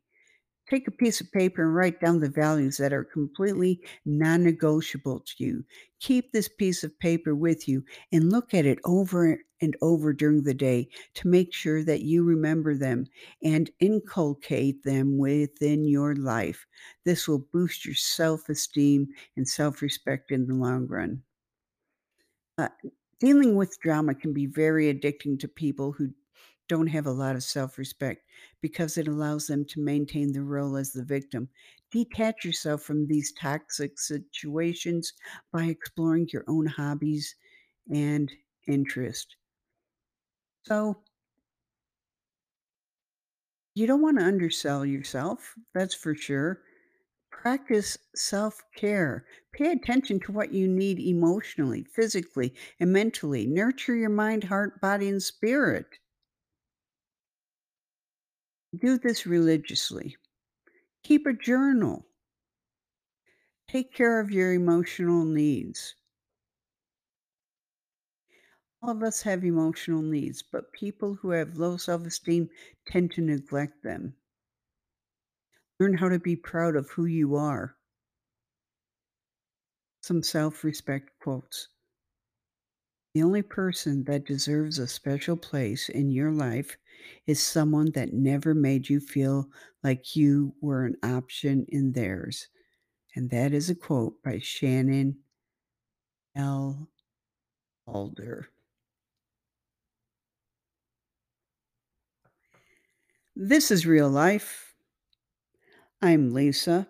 Take 0.70 0.88
a 0.88 0.92
piece 0.92 1.20
of 1.20 1.32
paper 1.32 1.64
and 1.64 1.76
write 1.76 2.00
down 2.00 2.20
the 2.20 2.30
values 2.30 2.78
that 2.78 2.94
are 2.94 3.04
completely 3.04 3.82
non 4.06 4.44
negotiable 4.44 5.22
to 5.22 5.44
you. 5.44 5.66
Keep 6.00 6.32
this 6.32 6.48
piece 6.48 6.84
of 6.84 6.98
paper 7.00 7.36
with 7.36 7.68
you 7.68 7.84
and 8.12 8.32
look 8.32 8.54
at 8.54 8.66
it 8.66 8.80
over 8.86 9.40
and 9.60 9.76
over 9.82 10.14
during 10.14 10.44
the 10.44 10.54
day 10.54 10.88
to 11.16 11.28
make 11.28 11.54
sure 11.54 11.84
that 11.84 12.02
you 12.02 12.24
remember 12.24 12.78
them 12.78 13.06
and 13.44 13.72
inculcate 13.80 14.84
them 14.84 15.18
within 15.18 15.84
your 15.86 16.16
life. 16.16 16.66
This 17.06 17.28
will 17.28 17.48
boost 17.52 17.86
your 17.86 17.96
self 17.96 18.48
esteem 18.50 19.08
and 19.36 19.48
self 19.48 19.82
respect 19.82 20.32
in 20.32 20.46
the 20.46 20.54
long 20.54 20.86
run. 20.88 21.24
Uh, 22.58 22.70
dealing 23.24 23.56
with 23.56 23.80
drama 23.80 24.14
can 24.16 24.34
be 24.34 24.46
very 24.46 24.94
addicting 24.94 25.40
to 25.40 25.48
people 25.48 25.92
who 25.94 26.14
don't 26.68 26.88
have 26.88 27.06
a 27.08 27.12
lot 27.12 27.36
of 27.36 27.44
self 27.44 27.78
respect 27.78 28.26
because 28.62 28.98
it 28.98 29.08
allows 29.08 29.48
them 29.48 29.66
to 29.66 29.80
maintain 29.82 30.34
the 30.34 30.44
role 30.44 30.78
as 30.78 30.92
the 30.94 31.04
victim. 31.04 31.50
Detach 31.92 32.44
yourself 32.46 32.82
from 32.84 33.08
these 33.08 33.32
toxic 33.34 34.00
situations 34.00 35.14
by 35.52 35.66
exploring 35.66 36.28
your 36.34 36.44
own 36.48 36.66
hobbies 36.66 37.36
and 37.90 38.32
interest. 38.68 39.36
So, 40.64 41.04
you 43.76 43.88
don't 43.88 44.02
want 44.02 44.18
to 44.20 44.26
undersell 44.26 44.86
yourself, 44.86 45.56
that's 45.74 45.94
for 45.96 46.16
sure. 46.16 46.62
Practice 47.44 47.98
self 48.16 48.64
care. 48.74 49.26
Pay 49.52 49.74
attention 49.74 50.18
to 50.22 50.32
what 50.32 50.54
you 50.54 50.66
need 50.66 50.98
emotionally, 50.98 51.84
physically, 51.84 52.56
and 52.80 52.94
mentally. 52.94 53.46
Nurture 53.46 53.96
your 53.96 54.10
mind, 54.10 54.46
heart, 54.46 54.80
body, 54.80 55.10
and 55.10 55.22
spirit. 55.22 56.00
Do 58.74 58.98
this 58.98 59.26
religiously. 59.26 60.16
Keep 61.04 61.26
a 61.28 61.34
journal. 61.34 62.06
Take 63.68 63.94
care 63.94 64.22
of 64.22 64.32
your 64.32 64.54
emotional 64.54 65.26
needs. 65.26 65.96
All 68.82 68.92
of 68.92 69.04
us 69.04 69.24
have 69.24 69.44
emotional 69.44 70.02
needs, 70.02 70.42
but 70.42 70.72
people 70.72 71.16
who 71.16 71.32
have 71.32 71.58
low 71.58 71.76
self 71.76 72.06
esteem 72.06 72.50
tend 72.88 73.12
to 73.12 73.22
neglect 73.22 73.84
them. 73.84 74.16
Learn 75.84 75.98
how 75.98 76.08
to 76.08 76.18
be 76.18 76.38
proud 76.38 76.78
of 76.78 76.90
who 76.92 77.04
you 77.08 77.36
are. 77.36 77.76
Some 80.02 80.24
self 80.24 80.64
respect 80.64 81.12
quotes. 81.20 81.68
The 83.14 83.22
only 83.22 83.42
person 83.42 84.06
that 84.06 84.24
deserves 84.24 84.80
a 84.80 84.88
special 84.88 85.36
place 85.36 85.90
in 85.90 86.10
your 86.10 86.32
life 86.32 86.78
is 87.28 87.44
someone 87.44 87.92
that 87.96 88.14
never 88.14 88.54
made 88.54 88.88
you 88.88 89.02
feel 89.02 89.50
like 89.84 90.16
you 90.16 90.56
were 90.62 90.86
an 90.86 90.96
option 91.04 91.66
in 91.68 91.92
theirs. 91.92 92.48
And 93.18 93.30
that 93.32 93.52
is 93.52 93.70
a 93.70 93.76
quote 93.76 94.24
by 94.24 94.40
Shannon 94.40 95.18
L. 96.34 96.88
Alder. 97.86 98.48
This 103.36 103.70
is 103.70 103.86
real 103.86 104.10
life. 104.10 104.73
I'm 106.04 106.34
Lisa. 106.34 106.90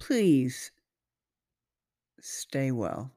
Please 0.00 0.72
stay 2.20 2.72
well. 2.72 3.12